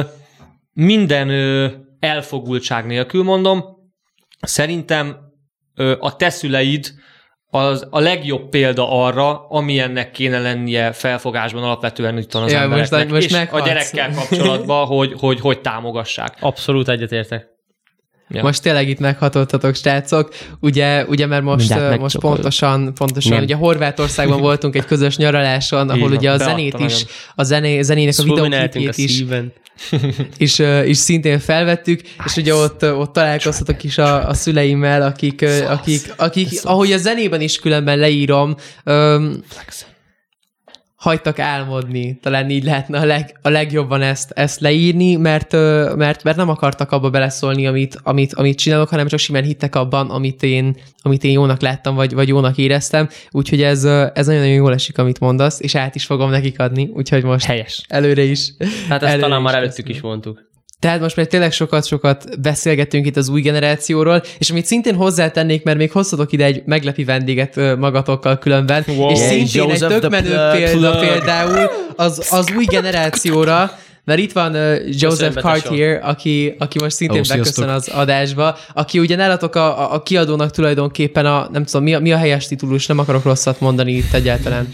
[0.74, 1.68] minden ö,
[2.00, 3.64] elfogultság nélkül mondom,
[4.42, 5.18] szerintem
[5.76, 6.94] ö, a te szüleid
[7.52, 13.12] az a legjobb példa arra, amilyennek kéne lennie felfogásban alapvetően itt az ja, embereknek, most,
[13.12, 13.62] most és meghatsz.
[13.62, 16.38] a gyerekkel kapcsolatban, hogy, hogy hogy támogassák.
[16.40, 17.59] Abszolút egyetértek.
[18.30, 18.44] Ja.
[18.44, 20.34] Most tényleg itt meghatottatok, srácok.
[20.60, 23.44] Ugye, ugye mert most, most pontosan, pontosan Nem.
[23.44, 28.24] ugye Horvátországban voltunk egy közös nyaraláson, ahol ugye a zenét is, a zené, zenének a
[28.24, 29.24] videóklipjét is,
[30.38, 32.24] is, is szintén felvettük, nice.
[32.26, 37.42] és ugye ott, ott találkoztatok is a, a szüleimmel, akik, akik, akik ahogy a zenében
[37.42, 39.44] is különben leírom, um,
[41.00, 42.20] hagytak álmodni.
[42.22, 45.52] Talán így lehetne a, leg, a legjobban ezt, ezt leírni, mert,
[45.96, 50.10] mert, mert nem akartak abba beleszólni, amit, amit, amit csinálok, hanem csak simán hittek abban,
[50.10, 53.10] amit én, amit én jónak láttam, vagy, vagy jónak éreztem.
[53.32, 53.84] Úgyhogy ez,
[54.14, 57.86] ez nagyon-nagyon jól esik, amit mondasz, és át is fogom nekik adni, úgyhogy most Helyes.
[57.88, 58.54] előre is.
[58.90, 60.49] Hát ezt talán már előttük is mondtuk.
[60.80, 65.78] Tehát most már tényleg sokat-sokat beszélgetünk itt az új generációról, és amit szintén hozzátennék, mert
[65.78, 69.10] még hoztatok ide egy meglepi vendéget magatokkal különben, wow.
[69.10, 71.10] és szintén Joseph egy tök menő példa plug.
[71.10, 73.72] például az, az új generációra,
[74.04, 79.00] mert itt van uh, Joseph Cartier, aki, aki most szintén oh, beköszön az adásba, aki
[79.00, 82.88] ugye nálatok a, a kiadónak tulajdonképpen a, nem tudom, mi a, mi a helyes titulus,
[82.88, 84.70] nem akarok rosszat mondani itt egyáltalán.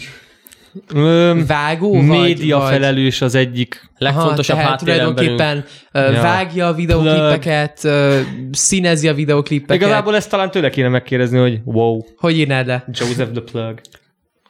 [1.46, 6.10] Vágó Média vagy, felelős az egyik legfontosabb Aha, tulajdonképpen ja.
[6.10, 8.18] vágja a videóklipeket, uh,
[8.52, 9.76] színezi a videóklipeket.
[9.76, 12.00] Igazából ezt talán tőle kéne megkérdezni, hogy wow.
[12.16, 12.84] Hogy írnád le?
[12.92, 13.80] Joseph the Plug.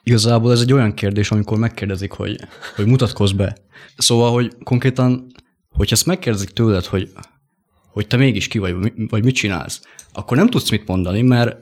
[0.02, 2.36] Igazából ez egy olyan kérdés, amikor megkérdezik, hogy,
[2.76, 3.56] hogy mutatkozz be.
[3.96, 5.26] Szóval, hogy konkrétan,
[5.70, 7.08] hogy ezt megkérdezik tőled, hogy,
[7.92, 8.74] hogy te mégis ki vagy,
[9.08, 9.80] vagy mit csinálsz,
[10.12, 11.56] akkor nem tudsz mit mondani, mert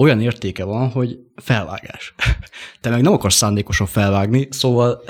[0.00, 2.14] olyan értéke van, hogy felvágás.
[2.80, 5.02] Te meg nem akarsz szándékosan felvágni, szóval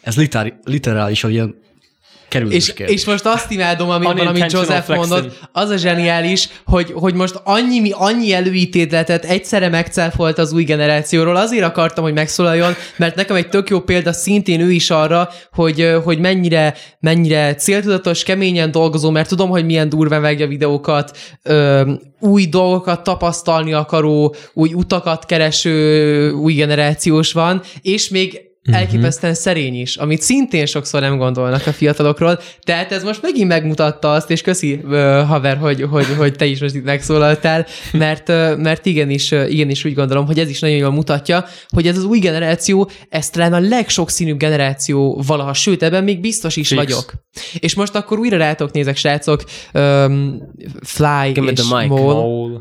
[0.00, 0.16] ez
[0.64, 1.62] literálisan ilyen
[2.34, 2.94] kerülős És, kérdés.
[2.96, 5.10] és most azt imádom, ami van, amit Unintentional Joseph flexing.
[5.10, 10.64] mondott, az a zseniális, hogy, hogy most annyi, mi- annyi előítéletet egyszerre megcáfolt az új
[10.64, 15.28] generációról, azért akartam, hogy megszólaljon, mert nekem egy tök jó példa szintén ő is arra,
[15.52, 21.92] hogy, hogy mennyire, mennyire céltudatos, keményen dolgozó, mert tudom, hogy milyen durván vágja videókat, ö,
[22.20, 28.40] új dolgokat tapasztalni akaró, új utakat kereső új generációs van, és még
[28.72, 32.40] elképesztően szerény is, amit szintén sokszor nem gondolnak a fiatalokról.
[32.62, 34.80] Tehát ez most megint megmutatta azt, és köszi
[35.26, 40.26] haver, hogy, hogy, hogy te is most itt megszólaltál, mert, mert igenis, igenis úgy gondolom,
[40.26, 44.38] hogy ez is nagyon jól mutatja, hogy ez az új generáció, ez talán a legsokszínűbb
[44.38, 46.80] generáció valaha, sőt, ebben még biztos is Fix.
[46.80, 47.12] vagyok.
[47.58, 50.42] És most akkor újra rátok nézek, srácok, um,
[50.82, 51.62] Fly Give és.
[51.62, 52.60] Mole.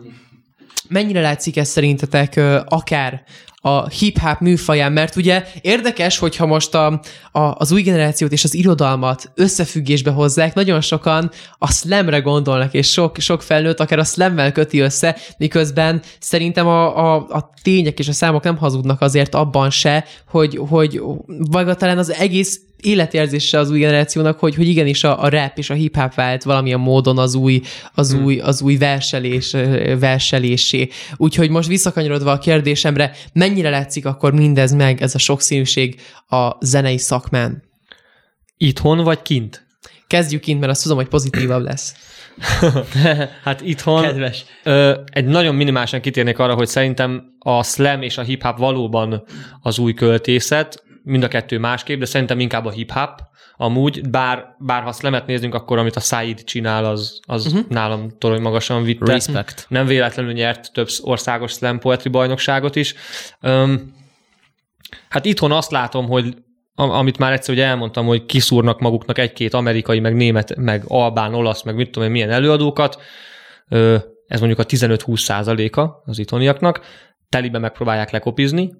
[0.89, 3.23] Mennyire látszik ez szerintetek akár
[3.65, 8.53] a hip-hop műfaján, mert ugye érdekes, hogyha most a, a, az új generációt és az
[8.53, 14.51] irodalmat összefüggésbe hozzák, nagyon sokan a slamre gondolnak, és sok, sok felnőtt akár a slammel
[14.51, 19.69] köti össze, miközben szerintem a, a, a tények és a számok nem hazudnak azért abban
[19.69, 25.23] se, hogy, hogy vagy talán az egész életérzése az új generációnak, hogy, hogy igenis a,
[25.23, 27.61] a rap és a hip-hop vált valamilyen módon az új,
[27.93, 28.23] az Hmm.
[28.23, 29.51] új, az új verselés,
[29.99, 30.89] verselésé.
[31.17, 36.97] Úgyhogy most visszakanyarodva a kérdésemre, mennyire látszik akkor mindez meg, ez a sokszínűség a zenei
[36.97, 37.63] szakmán?
[38.57, 39.65] Itthon vagy kint?
[40.07, 41.95] Kezdjük kint, mert azt tudom, hogy pozitívabb lesz.
[43.43, 44.45] Hát itthon Kedves.
[44.63, 49.23] Ö, egy nagyon minimálisan kitérnék arra, hogy szerintem a slam és a hip-hop valóban
[49.61, 53.21] az új költészet, mind a kettő másképp, de szerintem inkább a hip-hop
[53.57, 57.67] amúgy, bár, bár ha slamet nézzünk, akkor amit a Said csinál, az, az uh-huh.
[57.69, 59.11] nálam torony magasan vitte.
[59.11, 59.65] Respect.
[59.69, 62.95] Nem véletlenül nyert több országos slam poetry bajnokságot is.
[63.41, 63.93] Öm,
[65.09, 66.35] hát itthon azt látom, hogy
[66.75, 71.33] am- amit már egyszer ugye elmondtam, hogy kiszúrnak maguknak egy-két amerikai, meg német, meg albán,
[71.33, 73.01] olasz, meg mit tudom én, milyen előadókat,
[74.27, 76.81] ez mondjuk a 15-20 százaléka az itthoniaknak,
[77.29, 78.71] telibe megpróbálják lekopizni,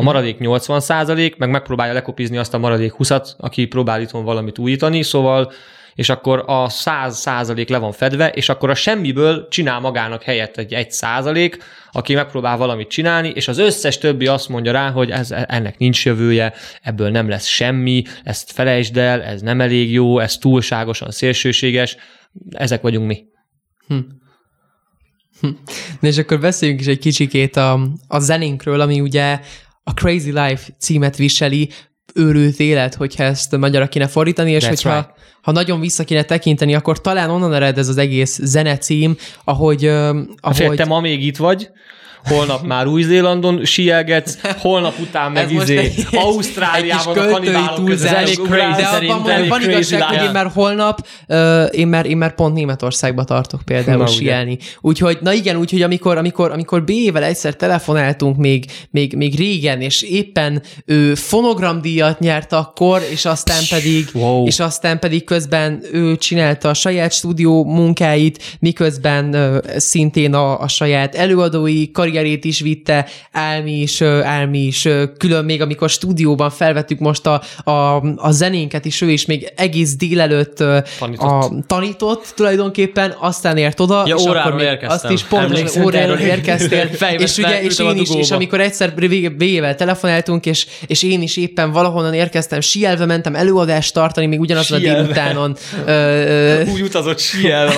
[0.00, 4.58] a maradék 80 százalék meg megpróbálja lekopizni azt a maradék 20-at, aki próbál itthon valamit
[4.58, 5.52] újítani, szóval
[5.94, 10.56] és akkor a 100 százalék le van fedve, és akkor a semmiből csinál magának helyett
[10.56, 11.58] egy 1 százalék,
[11.92, 16.04] aki megpróbál valamit csinálni, és az összes többi azt mondja rá, hogy ez, ennek nincs
[16.04, 21.96] jövője, ebből nem lesz semmi, ezt felejtsd el, ez nem elég jó, ez túlságosan szélsőséges,
[22.50, 23.24] ezek vagyunk mi.
[26.00, 29.40] Na és akkor beszéljünk is egy kicsikét a, a zenénkről, ami ugye
[29.84, 31.70] a Crazy Life címet viseli,
[32.14, 35.10] őrült élet, hogyha ezt magyarra kéne fordítani, és That's hogyha right.
[35.42, 40.08] ha nagyon vissza kéne tekinteni, akkor talán onnan ered ez az egész zenecím, ahogy, ö,
[40.40, 40.62] Ahogy...
[40.62, 41.70] ahogy Te ma még itt vagy,
[42.24, 48.76] holnap már Új-Zélandon sielgetsz, holnap után meg Ez izé Ausztráliában a kanibálok között Elég ugrálsz.
[48.76, 49.48] crazy szerintem.
[49.48, 51.06] van, igazság, hogy én már holnap,
[51.70, 54.58] én, már, én már pont Németországba tartok például sielni.
[54.80, 60.02] Úgyhogy, na igen, úgyhogy amikor, amikor, amikor B-vel egyszer telefonáltunk még, még, még régen, és
[60.02, 64.46] éppen ő fonogramdíjat nyert akkor, és aztán pedig, Wow.
[64.46, 71.14] és aztán pedig közben ő csinálta a saját stúdió munkáit, miközben szintén a, a saját
[71.14, 77.26] előadói karrierét is vitte, Álmi is, ö, Álmi is, külön még amikor stúdióban felvettük most
[77.26, 80.56] a, a, a zenénket is, ő is még egész délelőtt
[80.98, 81.28] Tanított.
[81.28, 85.10] A, tanított tulajdonképpen, aztán ért oda, Ja, és akkor még érkeztem.
[85.10, 88.92] azt is pontosan óráról érkeztél, és ugye, és a én is, és amikor egyszer
[89.36, 94.78] végével telefonáltunk, és, és én is éppen valahonnan érkeztem, sielve mentem előadást tartani, még ugyanazon
[94.78, 95.02] a Sielve.
[95.02, 95.56] délutánon.
[96.72, 97.74] Úgy utazott sielve.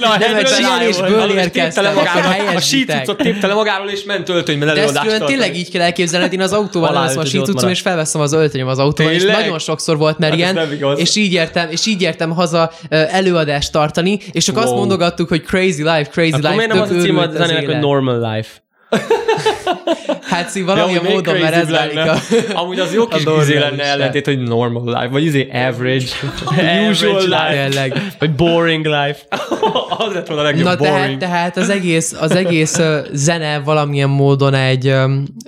[0.00, 0.38] le a nem,
[0.80, 0.96] és
[1.34, 2.96] érkeztem, akkor A helyesítek.
[2.96, 5.38] sítucot tépte le magáról, és ment öltönyben de ezt előadást külön tartani.
[5.40, 7.70] tényleg így kell elképzelned, én az autóval leveszem a marad.
[7.70, 9.40] és felveszem az öltönyöm az autóval, és Tényleg?
[9.40, 14.18] nagyon sokszor volt már Hát ilyen, és így értem, és így értem haza előadást tartani,
[14.32, 14.76] és csak azt Wow.
[14.76, 17.78] mondogattuk, hogy crazy life, crazy Akkor life, miért nem az a cím a zenének, hogy.
[17.78, 18.50] Normal Life?
[20.22, 22.16] Hát szív, valamilyen módon már ez válik a...
[22.54, 26.04] Amúgy az jó kis izé lenne ellentét, hogy normal life, vagy izé average,
[26.90, 27.68] usual life.
[27.68, 28.02] Tényleg.
[28.18, 29.18] Vagy Boring Life?
[30.06, 31.18] az lett volna a legjobb Na tehát, boring.
[31.18, 32.80] tehát az egész, az egész
[33.12, 34.94] zene valamilyen módon egy,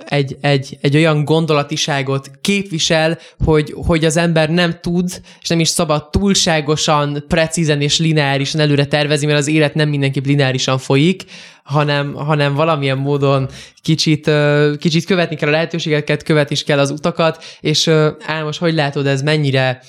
[0.05, 5.67] egy, egy, egy olyan gondolatiságot képvisel, hogy, hogy az ember nem tud, és nem is
[5.67, 11.23] szabad túlságosan, precízen és lineárisan előre tervezni, mert az élet nem mindenképp lineárisan folyik,
[11.63, 13.49] hanem, hanem valamilyen módon
[13.81, 17.87] kicsit, ö, kicsit követni kell a lehetőségeket, követni is kell az utakat, és
[18.25, 19.21] Álmos, hogy látod ez?
[19.21, 19.81] Mennyire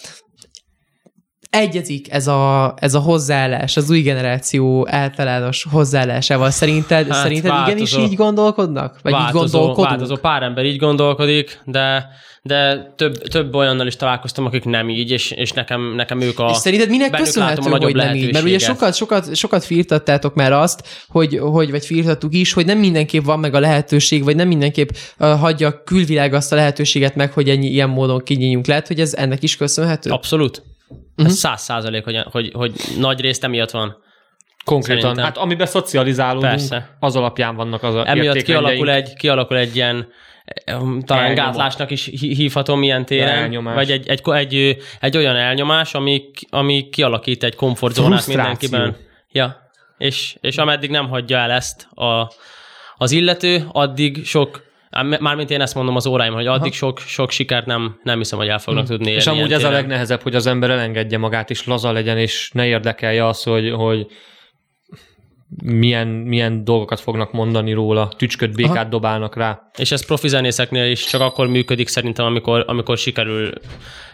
[1.61, 6.51] egyezik ez a, ez a hozzáállás, az új generáció általános hozzáállásával.
[6.51, 8.13] Szerinted, Hát szerinted igenis változó.
[8.13, 8.99] így gondolkodnak?
[9.03, 9.89] Vagy így változó, gondolkodunk?
[9.89, 12.09] változó, pár ember így gondolkodik, de
[12.47, 16.49] de több, több olyannal is találkoztam, akik nem így, és, és nekem, nekem ők a...
[16.51, 18.33] És szerinted minek köszönhető, a hogy nem így?
[18.33, 22.79] Mert ugye sokat, sokat, sokat firtattátok már azt, hogy, hogy, vagy firtattuk is, hogy nem
[22.79, 24.89] mindenképp van meg a lehetőség, vagy nem mindenképp
[25.19, 28.67] uh, hagyja a külvilág azt a lehetőséget meg, hogy ennyi ilyen módon kinyíljunk.
[28.67, 30.11] Lehet, hogy ez ennek is köszönhető?
[30.11, 30.63] Abszolút.
[31.17, 31.27] Mhm.
[31.27, 34.05] Ez száz százalék, hogy, hogy, hogy nagy részt emiatt van.
[34.65, 35.01] Konkrétan.
[35.01, 35.25] Szerintem.
[35.25, 36.97] Hát amiben szocializálódunk, Persze.
[37.01, 40.09] az alapján vannak az a Emiatt kialakul egy, kialakul egy ilyen
[40.65, 41.47] em, talán Elnyomó.
[41.47, 43.75] gátlásnak is hí- hívhatom ilyen téren, Elnyomás.
[43.75, 48.97] vagy egy, egy, egy, egy olyan elnyomás, ami, ami kialakít egy komfortzónát mindenkiben.
[49.33, 52.33] Ja, és, és ameddig nem hagyja el ezt a,
[52.97, 54.65] az illető, addig sok
[55.03, 58.49] Mármint én ezt mondom az óráim, hogy addig sok, sok sikert nem, nem hiszem, hogy
[58.49, 59.73] el fognak tudni érni És amúgy ez a téren.
[59.73, 64.07] legnehezebb, hogy az ember elengedje magát, és laza legyen, és ne érdekelje az, hogy, hogy
[65.63, 68.85] milyen, milyen dolgokat fognak mondani róla, tücsköt, békát Aha.
[68.85, 69.71] dobálnak rá.
[69.77, 73.53] És ez profi zenészeknél is csak akkor működik szerintem, amikor, amikor sikerül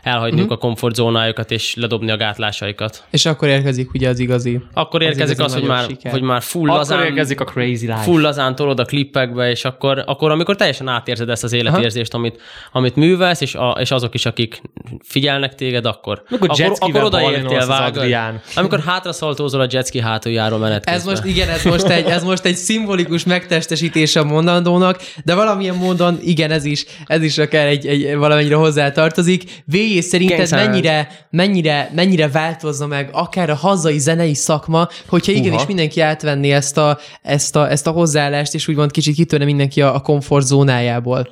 [0.03, 0.57] elhagyniuk uh-huh.
[0.57, 3.05] a komfortzónájukat és ledobni a gátlásaikat.
[3.11, 4.61] És akkor érkezik ugye az igazi.
[4.73, 6.13] Akkor érkezik igazi az, hogy nagyobb már, siker.
[6.13, 7.97] hogy már full Akkor lazán, érkezik a crazy life.
[7.97, 12.41] full lazán tolod a klippekbe, és akkor, akkor amikor teljesen átérzed ezt az életérzést, amit,
[12.73, 14.63] amit művelsz, és, a, és azok is, akik
[15.05, 18.15] figyelnek téged, akkor, Amikor akkor, akkor odaértél, az vágod.
[18.55, 21.15] Amikor hátraszaltózol a jetski hátuljáról menet Ez közben.
[21.25, 26.19] Most, igen, ez most, egy, ez most egy szimbolikus megtestesítése a mondandónak, de valamilyen módon,
[26.23, 29.63] igen, ez is, ez is akár egy, egy valamennyire hozzá tartozik.
[29.65, 30.69] VJ szerinted Kényszer.
[30.69, 35.67] mennyire, mennyire, mennyire változna meg akár a hazai zenei szakma, hogyha igenis Húha.
[35.67, 39.95] mindenki átvenné ezt a, ezt a, ezt a hozzáállást, és úgymond kicsit kitörne mindenki a,
[39.95, 41.29] a komfortzónájából.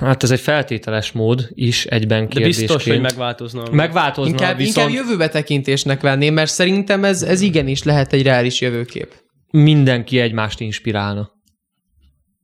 [0.00, 2.66] Hát ez egy feltételes mód is egyben De kérdésként.
[2.66, 3.62] biztos, hogy megváltozna.
[3.70, 8.60] Megváltozna, Inkább, viszont inkább jövőbe tekintésnek venném, mert szerintem ez, ez igenis lehet egy reális
[8.60, 9.14] jövőkép.
[9.50, 11.30] mindenki egymást inspirálna.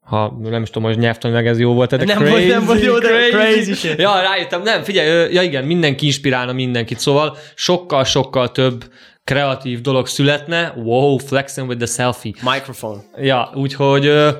[0.00, 2.82] Ha nem is tudom, hogy nyelvtanilag ez jó volt, de Nem crazy, volt- nem volt
[2.82, 3.98] jó, de crazy shit.
[4.00, 8.84] Ja, rájöttem, nem, figyelj, ja igen, mindenki inspirálna mindenkit, szóval sokkal-sokkal több
[9.24, 10.72] kreatív dolog születne.
[10.76, 12.32] Wow, flexing with the selfie.
[12.42, 13.02] Microphone.
[13.16, 14.30] Ja, úgyhogy ö,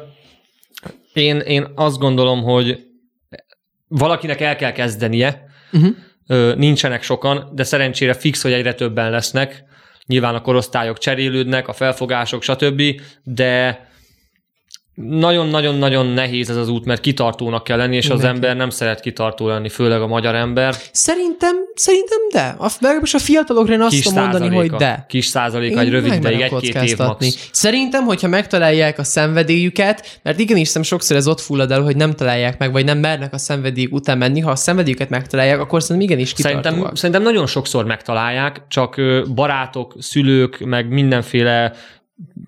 [1.16, 2.84] én, én azt gondolom, hogy
[3.88, 6.54] valakinek el kell kezdenie, Uh-huh.
[6.54, 9.64] nincsenek sokan, de szerencsére fix, hogy egyre többen lesznek.
[10.06, 12.82] Nyilván a korosztályok cserélődnek, a felfogások, stb.,
[13.22, 13.85] de
[15.04, 18.36] nagyon-nagyon-nagyon nehéz ez az út, mert kitartónak kell lenni, és az Mindenki.
[18.36, 20.74] ember nem szeret kitartó lenni, főleg a magyar ember.
[20.92, 22.54] Szerintem, szerintem de.
[22.58, 25.04] A, legalábbis a fiatalokra én azt tudom mondani, hogy de.
[25.08, 27.48] Kis százaléka, Én egy rövid ideig, egy-két év max.
[27.52, 32.12] Szerintem, hogyha megtalálják a szenvedélyüket, mert igenis hiszem sokszor ez ott fullad el, hogy nem
[32.12, 36.10] találják meg, vagy nem mernek a szenvedélyük után menni, ha a szenvedélyüket megtalálják, akkor szerintem
[36.10, 36.96] igenis Szerintem, kitartóak.
[36.96, 39.00] szerintem nagyon sokszor megtalálják, csak
[39.34, 41.72] barátok, szülők, meg mindenféle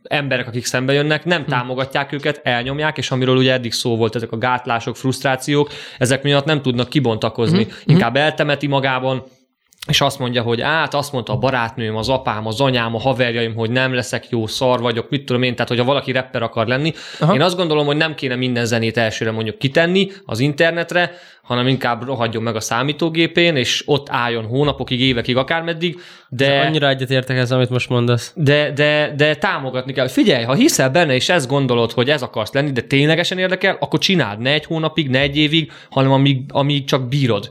[0.02, 1.48] emberek, akik szembe jönnek, nem Hm.
[1.50, 6.44] támogatják őket, elnyomják, és amiről ugye eddig szó volt, ezek a gátlások, frusztrációk, ezek miatt
[6.44, 7.64] nem tudnak kibontakozni.
[7.64, 7.70] Hm.
[7.90, 9.24] Inkább eltemeti magában,
[9.88, 13.54] és azt mondja, hogy át, azt mondta a barátnőm, az apám, az anyám, a haverjaim,
[13.54, 16.92] hogy nem leszek jó, szar vagyok, mit tudom én, tehát hogyha valaki rapper akar lenni.
[17.20, 17.34] Aha.
[17.34, 21.12] Én azt gondolom, hogy nem kéne minden zenét elsőre mondjuk kitenni az internetre,
[21.42, 26.60] hanem inkább rohadjon meg a számítógépén, és ott álljon hónapokig, évekig, akármeddig, de...
[26.60, 28.32] Annyira egyetértek ez, amit most mondasz.
[28.36, 30.08] De, de, de támogatni kell.
[30.08, 33.98] Figyelj, ha hiszel benne, és ezt gondolod, hogy ez akarsz lenni, de ténylegesen érdekel, akkor
[33.98, 34.38] csináld.
[34.38, 37.50] Ne egy hónapig, ne egy évig, hanem amíg, amíg csak bírod.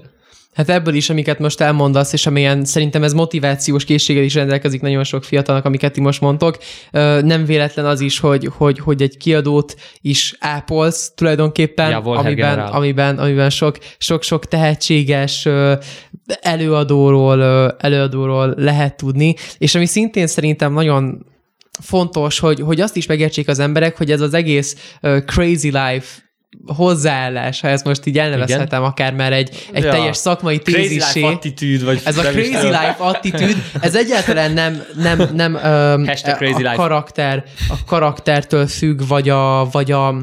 [0.57, 5.03] Hát ebből is, amiket most elmondasz, és amilyen szerintem ez motivációs készséggel is rendelkezik nagyon
[5.03, 6.57] sok fiatalnak, amiket ti most mondtok.
[7.21, 13.17] Nem véletlen az is, hogy, hogy, hogy egy kiadót is ápolsz tulajdonképpen, Ja, amiben, amiben,
[13.17, 15.73] amiben sok, sok-sok tehetséges ö,
[16.41, 21.25] előadóról, előadóról lehet tudni, és ami szintén szerintem nagyon
[21.81, 26.26] fontos, hogy, hogy azt is megértsék az emberek, hogy ez az egész uh, crazy life
[26.65, 29.91] hozzáállás, ha ezt most így elnevezhetem, akár már egy, egy Ja.
[29.91, 31.19] teljes szakmai Crazy tézisé.
[31.19, 36.05] life attitűd, vagy Ez a is crazy life attitűd, ez egyáltalán nem, nem, nem um,
[36.07, 36.75] Hashtag crazy a life.
[36.75, 40.15] karakter, a karaktertől függ, vagy a, vagy a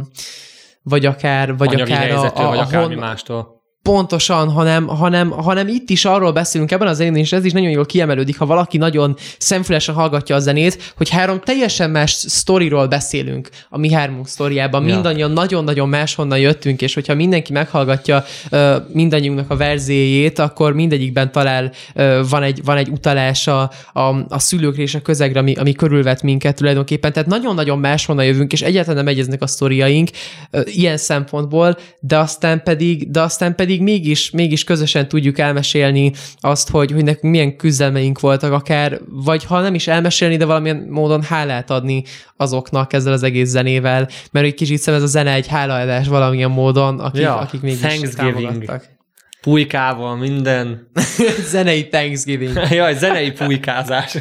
[0.82, 3.53] vagy akár, vagy Anyagi akár a, a, vagy a akármi hon, mástól.
[3.84, 7.70] Pontosan, hanem, hanem, hanem itt is arról beszélünk ebben az zenén, és ez is nagyon
[7.70, 13.48] jól kiemelődik, ha valaki nagyon szemfülesen hallgatja a zenét, hogy három teljesen más sztoriról beszélünk
[13.68, 14.86] a mi hármunk sztoriában.
[14.86, 14.94] Ja.
[14.94, 21.72] Mindannyian nagyon-nagyon máshonnan jöttünk, és hogyha mindenki meghallgatja uh, mindannyiunknak a verzéjét, akkor mindegyikben talál,
[21.94, 25.72] uh, van, egy, van egy utalás a, a, a szülőkre és a közegre, ami, ami
[25.72, 27.12] körülvet minket tulajdonképpen.
[27.12, 30.08] Tehát nagyon-nagyon máshonnan jövünk, és egyáltalán nem egyeznek a sztoriaink
[30.52, 36.12] uh, ilyen szempontból, de aztán pedig, de aztán pedig pedig mégis, mégis közösen tudjuk elmesélni
[36.40, 40.86] azt, hogy, hogy nekünk milyen küzdelmeink voltak, akár, vagy ha nem is elmesélni, de valamilyen
[40.90, 42.04] módon hálát adni
[42.36, 46.50] azoknak ezzel az egész zenével, mert egy kicsit szem ez a zene egy hálaadás valamilyen
[46.50, 48.92] módon, akik, Ja, akik mégis támogattak.
[49.40, 50.90] Pulykával, minden.
[51.52, 52.60] Zenei Thanksgiving.
[52.70, 54.16] Jaj, zenei pulykázás.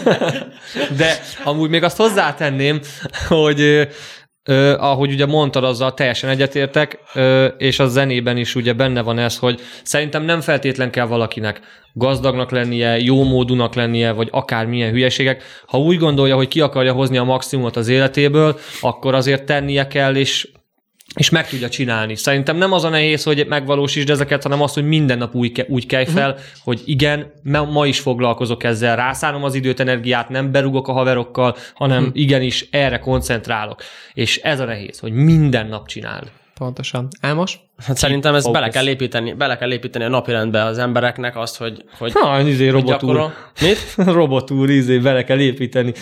[0.98, 2.80] De amúgy még azt hozzátenném,
[3.28, 3.88] hogy
[4.44, 9.18] ö, ahogy ugye mondtad, azzal teljesen egyetértek, ö, és a zenében is ugye benne van
[9.18, 11.60] ez, hogy szerintem nem feltétlen kell valakinek
[11.92, 15.42] gazdagnak lennie, jó módúnak lennie, vagy akármilyen hülyeségek.
[15.66, 20.16] Ha úgy gondolja, hogy ki akarja hozni a maximumot az életéből, akkor azért tennie kell,
[20.16, 20.48] és
[21.14, 22.16] és meg tudja csinálni.
[22.16, 25.68] Szerintem nem az a nehéz, hogy megvalósítsd ezeket, hanem az, hogy minden nap úgy, ke-
[25.68, 26.44] úgy kelj fel, uh-huh.
[26.64, 31.56] hogy igen, ma, ma is foglalkozok ezzel, rászánom az időt, energiát, nem berugok a haverokkal,
[31.74, 32.20] hanem uh-huh.
[32.20, 33.82] igenis erre koncentrálok.
[34.14, 36.30] És ez a nehéz, hogy minden nap csináld.
[36.54, 37.08] Pontosan.
[37.20, 37.60] Ámos?
[37.86, 41.84] Hát szerintem ezt bele kell építeni, bele kell építeni a napirendbe az embereknek azt, hogy,
[41.98, 42.90] hogy Ha, izé, robotúr.
[42.90, 43.34] gyakorol.
[43.60, 43.94] Mit?
[44.18, 45.92] robotúr, izé, bele kell építeni.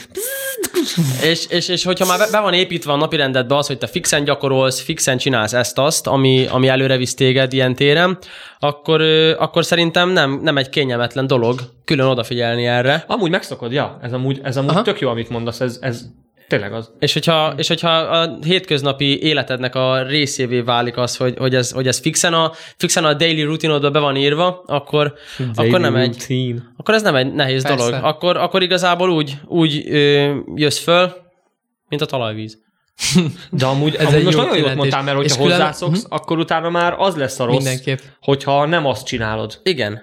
[1.23, 4.81] És, és, és hogyha már be, van építve a napirendedbe az, hogy te fixen gyakorolsz,
[4.81, 8.19] fixen csinálsz ezt-azt, ami, ami előre visz téged ilyen téren,
[8.59, 9.01] akkor,
[9.39, 13.05] akkor szerintem nem, nem egy kényelmetlen dolog külön odafigyelni erre.
[13.07, 16.05] Amúgy megszokod, ja, ez amúgy, ez amúgy tök jó, amit mondasz, ez, ez
[16.49, 16.91] tényleg az.
[16.99, 21.87] És hogyha, és hogyha a hétköznapi életednek a részévé válik az, hogy, hogy, ez, hogy
[21.87, 25.15] ez fixen a, fixen a daily rutinodba be van írva, akkor,
[25.55, 26.61] akkor nem egy, Routine.
[26.77, 27.85] akkor ez nem egy nehéz Persze.
[27.91, 28.05] dolog.
[28.05, 31.13] Akkor, akkor igazából úgy, úgy ö, jössz föl,
[31.89, 32.59] mint a talajvíz.
[33.51, 34.77] De amúgy, Ez amúgy egy most jó nagyon kijelentés.
[34.77, 37.99] mondtál, mert hogyha külön- hozzászoksz, akkor utána már az lesz a rossz, Mindenképp.
[38.21, 39.61] hogyha nem azt csinálod.
[39.63, 40.03] Igen.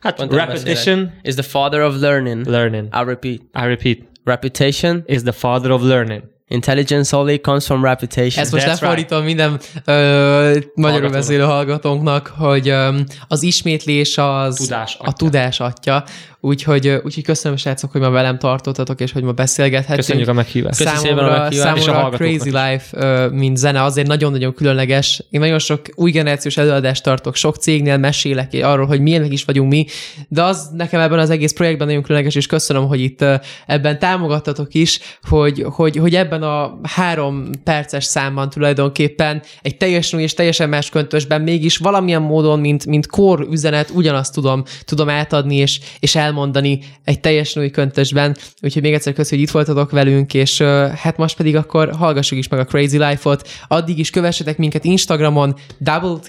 [0.00, 1.12] Hát Pont repetition.
[1.22, 2.46] Is the father of learning.
[2.46, 2.88] learning.
[2.90, 3.40] I'll repeat.
[3.40, 5.02] I repeat, Reputation.
[5.06, 6.22] is the father of learning.
[6.52, 8.42] Intelligence only comes from reputation.
[8.42, 12.98] Ezt most That's lefordítom minden ö, magyarul beszélő hallgatónknak, hogy ö,
[13.28, 16.04] az ismétlés az Tudás a tudás atya.
[16.42, 19.96] Úgyhogy, úgyhogy köszönöm, srácok, hogy ma velem tartottatok, és hogy ma beszélgethettünk.
[19.98, 20.82] Köszönjük a meghívást.
[20.82, 22.50] Köszi szépen a Számomra, meghívást, és a számomra a Crazy.
[22.50, 25.24] Life, mint zene, azért nagyon-nagyon különleges.
[25.30, 29.70] Én nagyon sok új generációs előadást tartok, sok cégnél mesélek arról, hogy milyenek is vagyunk
[29.72, 29.86] mi,
[30.28, 33.24] de az nekem ebben az egész projektben nagyon különleges, és köszönöm, hogy itt
[33.66, 40.24] ebben támogattatok is, hogy, hogy, hogy ebben a három perces számban tulajdonképpen egy teljesen új
[40.24, 45.56] és teljesen más köntösben mégis valamilyen módon, mint, mint kor üzenet, ugyanazt tudom, tudom átadni
[45.56, 48.36] és, és elmondani egy teljesen új köntösben.
[48.62, 50.62] Úgyhogy még egyszer köszönjük, hogy itt voltatok velünk, és
[50.96, 53.48] hát most pedig akkor hallgassuk is meg a Crazy Life-ot.
[53.68, 56.28] Addig is kövessetek minket Instagramon, Double T,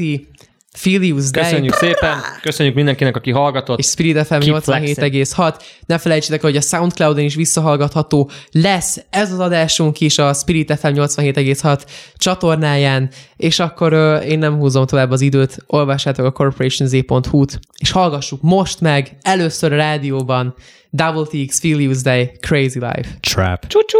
[0.78, 3.80] Filius Day, Köszönjük szépen, köszönjük mindenkinek, aki hallgatott.
[3.80, 5.56] és Spirit FM Keep 87,6.
[5.86, 10.88] Ne felejtsétek, hogy a Soundcloudon is visszahallgatható lesz ez az adásunk is a Spirit FM
[10.88, 11.82] 87,6
[12.16, 18.42] csatornáján, és akkor ö, én nem húzom tovább az időt, olvassátok a corporationz.hu-t, és hallgassuk
[18.42, 20.54] most meg először a rádióban
[20.90, 23.18] Double TX Filius Day Crazy Life.
[23.20, 23.68] Trap.
[23.68, 24.00] Csúcsú!